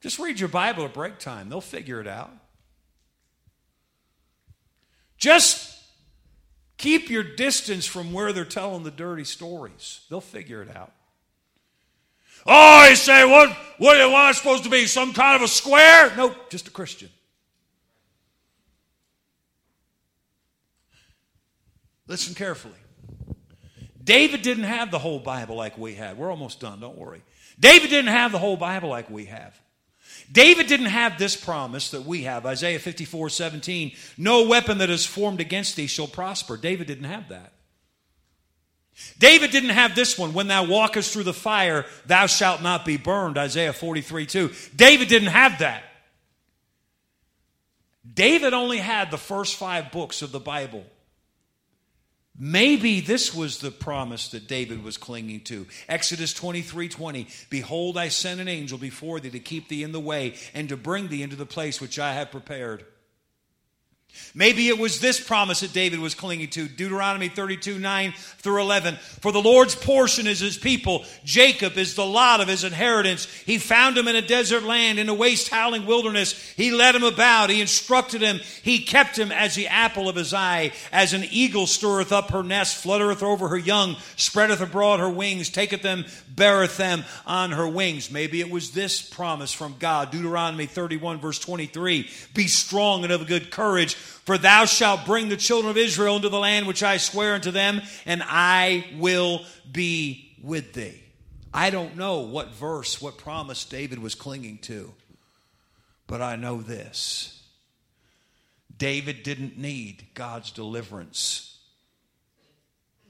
Just 0.00 0.18
read 0.18 0.40
your 0.40 0.48
Bible 0.48 0.84
at 0.84 0.94
break 0.94 1.18
time, 1.18 1.48
they'll 1.48 1.60
figure 1.60 2.00
it 2.00 2.06
out. 2.06 2.30
Just 5.18 5.78
keep 6.78 7.10
your 7.10 7.22
distance 7.22 7.86
from 7.86 8.12
where 8.12 8.32
they're 8.32 8.44
telling 8.44 8.82
the 8.82 8.90
dirty 8.90 9.24
stories, 9.24 10.00
they'll 10.10 10.20
figure 10.20 10.62
it 10.62 10.74
out. 10.74 10.92
Oh, 12.44 12.88
you 12.88 12.96
say, 12.96 13.24
what, 13.24 13.50
what 13.78 13.96
am 13.98 14.14
I 14.14 14.32
supposed 14.32 14.64
to 14.64 14.70
be? 14.70 14.86
Some 14.86 15.12
kind 15.12 15.36
of 15.36 15.42
a 15.42 15.48
square? 15.48 16.12
Nope, 16.16 16.50
just 16.50 16.66
a 16.66 16.72
Christian. 16.72 17.08
Listen 22.12 22.34
carefully. 22.34 22.74
David 24.04 24.42
didn't 24.42 24.64
have 24.64 24.90
the 24.90 24.98
whole 24.98 25.18
Bible 25.18 25.56
like 25.56 25.78
we 25.78 25.94
had. 25.94 26.18
We're 26.18 26.28
almost 26.28 26.60
done, 26.60 26.78
don't 26.78 26.98
worry. 26.98 27.22
David 27.58 27.88
didn't 27.88 28.10
have 28.10 28.32
the 28.32 28.38
whole 28.38 28.58
Bible 28.58 28.90
like 28.90 29.08
we 29.08 29.24
have. 29.24 29.58
David 30.30 30.66
didn't 30.66 30.90
have 30.90 31.16
this 31.16 31.34
promise 31.34 31.90
that 31.92 32.04
we 32.04 32.24
have 32.24 32.44
Isaiah 32.44 32.80
54 32.80 33.30
17. 33.30 33.92
No 34.18 34.46
weapon 34.46 34.76
that 34.76 34.90
is 34.90 35.06
formed 35.06 35.40
against 35.40 35.74
thee 35.74 35.86
shall 35.86 36.06
prosper. 36.06 36.58
David 36.58 36.86
didn't 36.86 37.04
have 37.04 37.30
that. 37.30 37.54
David 39.18 39.50
didn't 39.50 39.70
have 39.70 39.94
this 39.94 40.18
one. 40.18 40.34
When 40.34 40.48
thou 40.48 40.66
walkest 40.66 41.14
through 41.14 41.22
the 41.22 41.32
fire, 41.32 41.86
thou 42.04 42.26
shalt 42.26 42.60
not 42.60 42.84
be 42.84 42.98
burned. 42.98 43.38
Isaiah 43.38 43.72
43 43.72 44.26
2. 44.26 44.50
David 44.76 45.08
didn't 45.08 45.28
have 45.28 45.60
that. 45.60 45.82
David 48.12 48.52
only 48.52 48.76
had 48.76 49.10
the 49.10 49.16
first 49.16 49.56
five 49.56 49.90
books 49.90 50.20
of 50.20 50.30
the 50.30 50.40
Bible. 50.40 50.84
Maybe 52.38 53.00
this 53.00 53.34
was 53.34 53.58
the 53.58 53.70
promise 53.70 54.28
that 54.28 54.48
David 54.48 54.82
was 54.82 54.96
clinging 54.96 55.40
to. 55.42 55.66
Exodus 55.88 56.32
23 56.32 56.88
20. 56.88 57.26
Behold, 57.50 57.98
I 57.98 58.08
send 58.08 58.40
an 58.40 58.48
angel 58.48 58.78
before 58.78 59.20
thee 59.20 59.30
to 59.30 59.38
keep 59.38 59.68
thee 59.68 59.82
in 59.82 59.92
the 59.92 60.00
way 60.00 60.34
and 60.54 60.68
to 60.70 60.76
bring 60.76 61.08
thee 61.08 61.22
into 61.22 61.36
the 61.36 61.46
place 61.46 61.80
which 61.80 61.98
I 61.98 62.14
have 62.14 62.30
prepared. 62.30 62.84
Maybe 64.34 64.68
it 64.68 64.78
was 64.78 64.98
this 64.98 65.20
promise 65.20 65.60
that 65.60 65.74
David 65.74 66.00
was 66.00 66.14
clinging 66.14 66.48
to 66.50 66.66
Deuteronomy 66.66 67.28
32 67.28 67.78
9 67.78 68.14
through 68.38 68.62
11. 68.62 68.96
For 69.20 69.30
the 69.30 69.42
Lord's 69.42 69.74
portion 69.74 70.26
is 70.26 70.40
his 70.40 70.56
people, 70.56 71.04
Jacob 71.24 71.76
is 71.76 71.94
the 71.94 72.06
lot 72.06 72.40
of 72.40 72.48
his 72.48 72.64
inheritance. 72.64 73.26
He 73.44 73.58
found 73.58 73.98
him 73.98 74.08
in 74.08 74.16
a 74.16 74.22
desert 74.22 74.62
land, 74.62 74.98
in 74.98 75.10
a 75.10 75.14
waste 75.14 75.50
howling 75.50 75.84
wilderness. 75.84 76.32
He 76.56 76.70
led 76.70 76.94
him 76.94 77.02
about, 77.02 77.50
he 77.50 77.60
instructed 77.60 78.22
him, 78.22 78.40
he 78.62 78.78
kept 78.80 79.18
him 79.18 79.30
as 79.30 79.54
the 79.54 79.68
apple 79.68 80.08
of 80.08 80.16
his 80.16 80.32
eye. 80.32 80.72
As 80.90 81.12
an 81.12 81.24
eagle 81.30 81.66
stirreth 81.66 82.12
up 82.12 82.30
her 82.30 82.42
nest, 82.42 82.82
fluttereth 82.82 83.22
over 83.22 83.48
her 83.48 83.58
young, 83.58 83.96
spreadeth 84.16 84.62
abroad 84.62 85.00
her 85.00 85.10
wings, 85.10 85.50
taketh 85.50 85.82
them, 85.82 86.06
beareth 86.34 86.78
them 86.78 87.04
on 87.26 87.50
her 87.52 87.68
wings. 87.68 88.10
Maybe 88.10 88.40
it 88.40 88.50
was 88.50 88.70
this 88.70 89.02
promise 89.02 89.52
from 89.52 89.76
God 89.78 90.10
Deuteronomy 90.10 90.66
31, 90.66 91.20
verse 91.20 91.38
23 91.38 92.08
Be 92.34 92.46
strong 92.46 93.04
and 93.04 93.12
of 93.12 93.26
good 93.26 93.50
courage 93.50 93.94
for 94.24 94.38
thou 94.38 94.64
shalt 94.64 95.06
bring 95.06 95.28
the 95.28 95.36
children 95.36 95.70
of 95.70 95.76
Israel 95.76 96.16
into 96.16 96.28
the 96.28 96.38
land 96.38 96.66
which 96.66 96.82
I 96.82 96.96
swear 96.96 97.34
unto 97.34 97.50
them, 97.50 97.82
and 98.06 98.22
I 98.24 98.84
will 98.98 99.44
be 99.70 100.36
with 100.42 100.72
thee. 100.72 101.02
I 101.54 101.70
don't 101.70 101.96
know 101.96 102.20
what 102.20 102.54
verse, 102.54 103.00
what 103.00 103.18
promise 103.18 103.64
David 103.64 103.98
was 103.98 104.14
clinging 104.14 104.58
to, 104.58 104.92
but 106.06 106.22
I 106.22 106.36
know 106.36 106.62
this. 106.62 107.42
David 108.76 109.22
didn't 109.22 109.58
need 109.58 110.06
God's 110.14 110.50
deliverance 110.50 111.58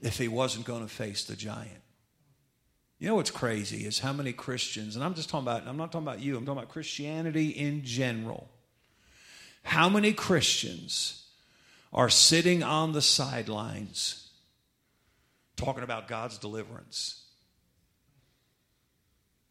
if 0.01 0.17
he 0.17 0.27
wasn't 0.27 0.65
going 0.65 0.81
to 0.81 0.93
face 0.93 1.23
the 1.23 1.35
giant. 1.35 1.81
You 2.99 3.07
know 3.07 3.15
what's 3.15 3.31
crazy 3.31 3.85
is 3.85 3.99
how 3.99 4.13
many 4.13 4.33
Christians, 4.33 4.95
and 4.95 5.03
I'm 5.03 5.13
just 5.13 5.29
talking 5.29 5.47
about, 5.47 5.67
I'm 5.67 5.77
not 5.77 5.91
talking 5.91 6.07
about 6.07 6.21
you, 6.21 6.37
I'm 6.37 6.45
talking 6.45 6.59
about 6.59 6.71
Christianity 6.71 7.49
in 7.49 7.83
general 7.83 8.49
how 9.63 9.89
many 9.89 10.13
Christians 10.13 11.25
are 11.91 12.09
sitting 12.09 12.63
on 12.63 12.91
the 12.91 13.01
sidelines 13.01 14.29
talking 15.55 15.83
about 15.83 16.07
God's 16.07 16.37
deliverance? 16.37 17.23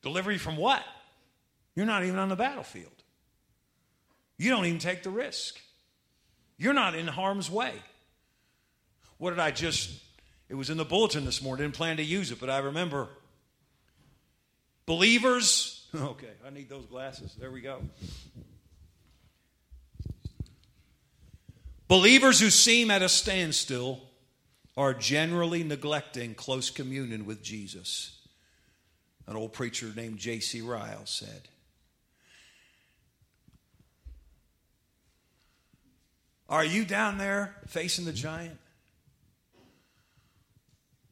Delivery 0.03 0.39
from 0.39 0.57
what? 0.57 0.82
You're 1.74 1.87
not 1.87 2.05
even 2.05 2.18
on 2.18 2.28
the 2.28 2.37
battlefield. 2.37 2.93
You 4.37 4.51
don't 4.51 4.66
even 4.66 4.78
take 4.78 5.03
the 5.03 5.11
risk. 5.11 5.61
You're 6.59 6.74
not 6.74 6.95
in 6.95 7.07
harm's 7.07 7.51
way. 7.51 7.72
What 9.18 9.30
did 9.30 9.39
I 9.39 9.51
just, 9.53 9.91
it 10.49 10.55
was 10.55 10.68
in 10.68 10.76
the 10.76 10.84
bulletin 10.84 11.24
this 11.24 11.41
morning, 11.41 11.64
didn't 11.64 11.76
plan 11.76 11.97
to 11.99 12.03
use 12.03 12.32
it, 12.32 12.41
but 12.41 12.51
I 12.51 12.59
remember 12.59 13.09
believers, 14.84 15.87
okay, 15.95 16.32
I 16.47 16.51
need 16.51 16.68
those 16.68 16.87
glasses. 16.87 17.34
There 17.39 17.51
we 17.51 17.61
go. 17.61 17.80
Believers 21.93 22.40
who 22.40 22.49
seem 22.49 22.90
at 22.90 23.03
a 23.03 23.09
standstill 23.11 24.01
are 24.78 24.95
generally 24.95 25.62
neglecting 25.62 26.34
close 26.34 26.70
communion 26.70 27.26
with 27.26 27.43
Jesus. 27.43 28.18
An 29.26 29.36
old 29.36 29.53
preacher 29.53 29.93
named 29.95 30.16
J.C. 30.16 30.62
Ryle 30.62 31.05
said. 31.05 31.51
Are 36.49 36.64
you 36.64 36.86
down 36.86 37.18
there 37.18 37.55
facing 37.66 38.07
the 38.07 38.14
giant? 38.14 38.59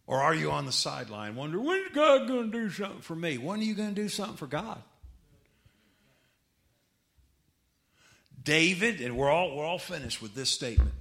Or 0.06 0.22
are 0.22 0.34
you 0.34 0.50
on 0.50 0.64
the 0.64 0.72
sideline 0.72 1.36
wondering, 1.36 1.62
when's 1.62 1.94
God 1.94 2.26
going 2.26 2.50
to 2.50 2.58
do 2.58 2.70
something 2.70 3.02
for 3.02 3.14
me? 3.14 3.36
When 3.36 3.60
are 3.60 3.64
you 3.64 3.74
going 3.74 3.94
to 3.94 4.02
do 4.02 4.08
something 4.08 4.38
for 4.38 4.46
God? 4.46 4.82
David, 8.42 9.00
and 9.00 9.16
we're 9.16 9.30
all, 9.30 9.56
we're 9.56 9.64
all 9.64 9.78
finished 9.78 10.22
with 10.22 10.34
this 10.34 10.50
statement. 10.50 10.92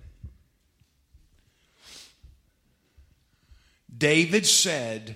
David 3.96 4.46
said, 4.46 5.16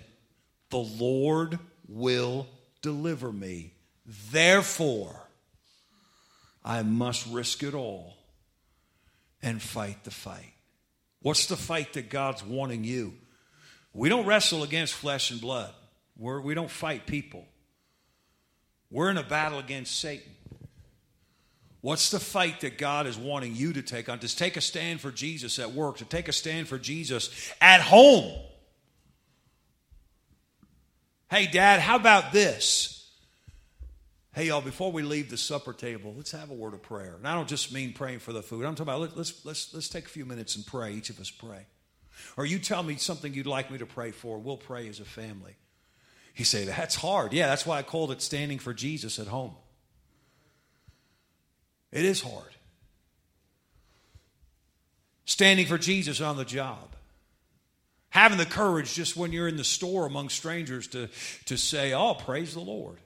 The 0.70 0.78
Lord 0.78 1.60
will 1.88 2.48
deliver 2.82 3.32
me. 3.32 3.74
Therefore, 4.32 5.16
I 6.64 6.84
must 6.84 7.28
risk 7.28 7.64
it 7.64 7.74
all 7.74 8.18
and 9.42 9.62
fight 9.62 10.04
the 10.04 10.12
fight. 10.12 10.54
What's 11.22 11.46
the 11.46 11.58
fight 11.58 11.94
that 11.94 12.10
God's 12.10 12.44
wanting 12.44 12.84
you? 12.84 13.14
We 13.94 14.10
don't 14.10 14.26
wrestle 14.26 14.64
against 14.64 14.94
flesh 14.94 15.32
and 15.32 15.40
blood. 15.40 15.74
We're, 16.18 16.42
we 16.42 16.54
don't 16.54 16.70
fight 16.70 17.06
people. 17.06 17.46
We're 18.90 19.10
in 19.10 19.18
a 19.18 19.24
battle 19.24 19.60
against 19.60 20.00
Satan. 20.00 20.32
What's 21.84 22.12
the 22.12 22.20
fight 22.22 22.62
that 22.62 22.78
God 22.78 23.08
is 23.08 23.18
wanting 23.18 23.58
you 23.58 23.74
to 23.74 23.82
take 23.82 24.08
on? 24.08 24.20
To 24.20 24.34
take 24.34 24.56
a 24.56 24.62
stand 24.62 25.02
for 25.02 25.12
Jesus 25.12 25.60
at 25.60 25.74
work, 25.74 25.98
to 25.98 26.06
take 26.06 26.30
a 26.30 26.32
stand 26.32 26.70
for 26.70 26.78
Jesus 26.78 27.30
at 27.60 27.82
home. 27.82 28.32
Hey, 31.30 31.46
Dad, 31.46 31.82
how 31.82 31.98
about 31.98 32.32
this? 32.32 33.12
Hey, 34.34 34.48
y'all, 34.48 34.62
before 34.62 34.94
we 34.94 35.04
leave 35.04 35.30
the 35.30 35.36
supper 35.36 35.74
table, 35.74 36.14
let's 36.16 36.32
have 36.32 36.50
a 36.52 36.54
word 36.54 36.74
of 36.74 36.82
prayer. 36.82 37.16
And 37.18 37.28
I 37.28 37.36
don't 37.36 37.50
just 37.50 37.74
mean 37.74 37.92
praying 37.92 38.20
for 38.20 38.32
the 38.32 38.42
food. 38.42 38.64
I'm 38.64 38.76
talking 38.76 38.84
about 38.84 39.18
let's, 39.18 39.44
let's, 39.44 39.74
let's 39.74 39.90
take 39.90 40.06
a 40.06 40.10
few 40.10 40.26
minutes 40.26 40.56
and 40.56 40.66
pray. 40.66 40.94
Each 40.94 41.10
of 41.10 41.20
us 41.20 41.30
pray. 41.30 41.66
Or 42.38 42.46
you 42.46 42.60
tell 42.60 42.82
me 42.82 42.96
something 42.96 43.34
you'd 43.34 43.46
like 43.46 43.70
me 43.70 43.80
to 43.80 43.86
pray 43.86 44.12
for. 44.12 44.38
We'll 44.38 44.56
pray 44.56 44.88
as 44.88 45.02
a 45.02 45.06
family. 45.06 45.58
He 46.34 46.46
say, 46.46 46.64
that's 46.64 46.96
hard. 46.96 47.34
Yeah, 47.34 47.48
that's 47.48 47.66
why 47.66 47.80
I 47.80 47.84
called 47.84 48.14
it 48.14 48.22
standing 48.22 48.58
for 48.58 48.74
Jesus 48.74 49.20
at 49.20 49.28
home. 49.28 49.56
It 51.94 52.06
is 52.06 52.22
hard. 52.22 52.56
Standing 55.26 55.68
for 55.68 55.78
Jesus 55.78 56.20
on 56.20 56.38
the 56.38 56.44
job. 56.44 56.96
Having 58.10 58.40
the 58.40 58.46
courage 58.46 58.94
just 58.94 59.16
when 59.16 59.32
you're 59.32 59.48
in 59.48 59.58
the 59.58 59.64
store 59.64 60.06
among 60.06 60.30
strangers 60.30 60.88
to, 60.88 61.08
to 61.46 61.56
say, 61.58 61.94
Oh, 61.94 62.16
praise 62.16 62.54
the 62.54 62.60
Lord. 62.60 62.98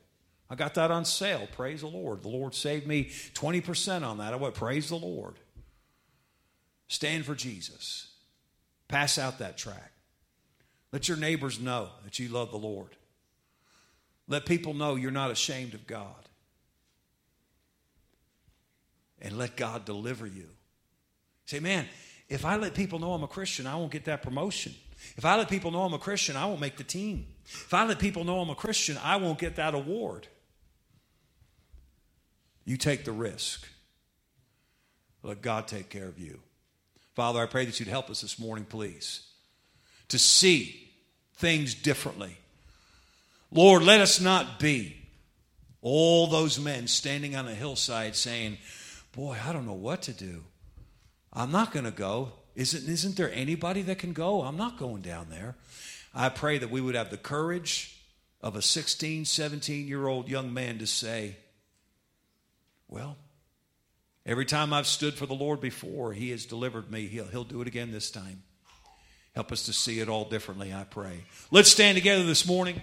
I 0.49 0.55
got 0.55 0.75
that 0.75 0.89
on 0.89 1.03
sale. 1.03 1.47
Praise 1.51 1.81
the 1.81 1.87
Lord. 1.87 2.23
The 2.23 2.29
Lord 2.29 2.55
saved 2.55 2.87
me 2.87 3.05
20% 3.33 4.07
on 4.07 4.17
that. 4.19 4.33
I 4.33 4.37
went, 4.37 4.55
Praise 4.55 4.89
the 4.89 4.95
Lord. 4.95 5.35
Stand 6.87 7.25
for 7.25 7.35
Jesus. 7.35 8.07
Pass 8.87 9.17
out 9.17 9.39
that 9.39 9.57
track. 9.57 9.91
Let 10.93 11.09
your 11.09 11.17
neighbors 11.17 11.59
know 11.59 11.89
that 12.05 12.19
you 12.19 12.29
love 12.29 12.51
the 12.51 12.57
Lord. 12.57 12.95
Let 14.29 14.45
people 14.45 14.73
know 14.73 14.95
you're 14.95 15.11
not 15.11 15.31
ashamed 15.31 15.73
of 15.73 15.85
God. 15.85 16.26
And 19.21 19.37
let 19.37 19.55
God 19.55 19.85
deliver 19.85 20.27
you. 20.27 20.47
Say, 21.45 21.59
man, 21.59 21.85
if 22.29 22.45
I 22.45 22.57
let 22.57 22.73
people 22.73 22.99
know 22.99 23.13
I'm 23.13 23.23
a 23.23 23.27
Christian, 23.27 23.65
I 23.65 23.75
won't 23.75 23.91
get 23.91 24.05
that 24.05 24.21
promotion. 24.21 24.73
If 25.15 25.25
I 25.25 25.37
let 25.37 25.49
people 25.49 25.71
know 25.71 25.83
I'm 25.83 25.93
a 25.93 25.99
Christian, 25.99 26.35
I 26.35 26.45
won't 26.45 26.59
make 26.59 26.77
the 26.77 26.83
team. 26.83 27.25
If 27.45 27.73
I 27.73 27.85
let 27.85 27.99
people 27.99 28.23
know 28.23 28.41
I'm 28.41 28.49
a 28.49 28.55
Christian, 28.55 28.97
I 29.03 29.15
won't 29.17 29.39
get 29.39 29.55
that 29.55 29.73
award. 29.73 30.27
You 32.65 32.77
take 32.77 33.05
the 33.05 33.11
risk. 33.11 33.67
Let 35.23 35.41
God 35.41 35.67
take 35.67 35.89
care 35.89 36.07
of 36.07 36.19
you. 36.19 36.39
Father, 37.15 37.41
I 37.41 37.45
pray 37.45 37.65
that 37.65 37.79
you'd 37.79 37.89
help 37.89 38.09
us 38.09 38.21
this 38.21 38.37
morning, 38.37 38.65
please, 38.65 39.21
to 40.09 40.19
see 40.19 40.89
things 41.35 41.73
differently. 41.73 42.37
Lord, 43.51 43.83
let 43.83 44.01
us 44.01 44.19
not 44.19 44.59
be 44.59 44.97
all 45.81 46.27
those 46.27 46.59
men 46.59 46.87
standing 46.87 47.35
on 47.35 47.47
a 47.47 47.55
hillside 47.55 48.15
saying, 48.15 48.57
Boy, 49.17 49.37
I 49.43 49.51
don't 49.51 49.65
know 49.65 49.73
what 49.73 50.03
to 50.03 50.13
do. 50.13 50.43
I'm 51.33 51.51
not 51.51 51.73
going 51.73 51.85
to 51.85 51.91
go. 51.91 52.33
Isn't, 52.55 52.87
isn't 52.87 53.17
there 53.17 53.33
anybody 53.33 53.81
that 53.81 53.97
can 53.97 54.13
go? 54.13 54.43
I'm 54.43 54.57
not 54.57 54.77
going 54.77 55.01
down 55.01 55.27
there. 55.29 55.55
I 56.13 56.29
pray 56.29 56.59
that 56.59 56.69
we 56.69 56.79
would 56.79 56.95
have 56.95 57.09
the 57.09 57.17
courage 57.17 57.99
of 58.41 58.55
a 58.55 58.61
16, 58.61 59.25
17 59.25 59.87
year 59.87 60.07
old 60.07 60.29
young 60.29 60.53
man 60.53 60.77
to 60.77 60.87
say, 60.87 61.35
Well, 62.87 63.17
Every 64.27 64.45
time 64.45 64.73
I've 64.73 64.87
stood 64.87 65.13
for 65.13 65.25
the 65.25 65.33
Lord 65.33 65.61
before, 65.61 66.11
He 66.11 66.31
has 66.31 66.45
delivered 66.45 66.91
me. 66.91 67.07
He'll, 67.07 67.27
he'll 67.27 67.45
do 67.45 67.61
it 67.61 67.67
again 67.67 67.93
this 67.93 68.11
time. 68.11 68.43
Help 69.33 69.53
us 69.53 69.63
to 69.67 69.73
see 69.73 70.01
it 70.01 70.09
all 70.09 70.25
differently, 70.25 70.73
I 70.73 70.83
pray. 70.83 71.23
Let's 71.49 71.71
stand 71.71 71.95
together 71.95 72.25
this 72.25 72.45
morning. 72.45 72.81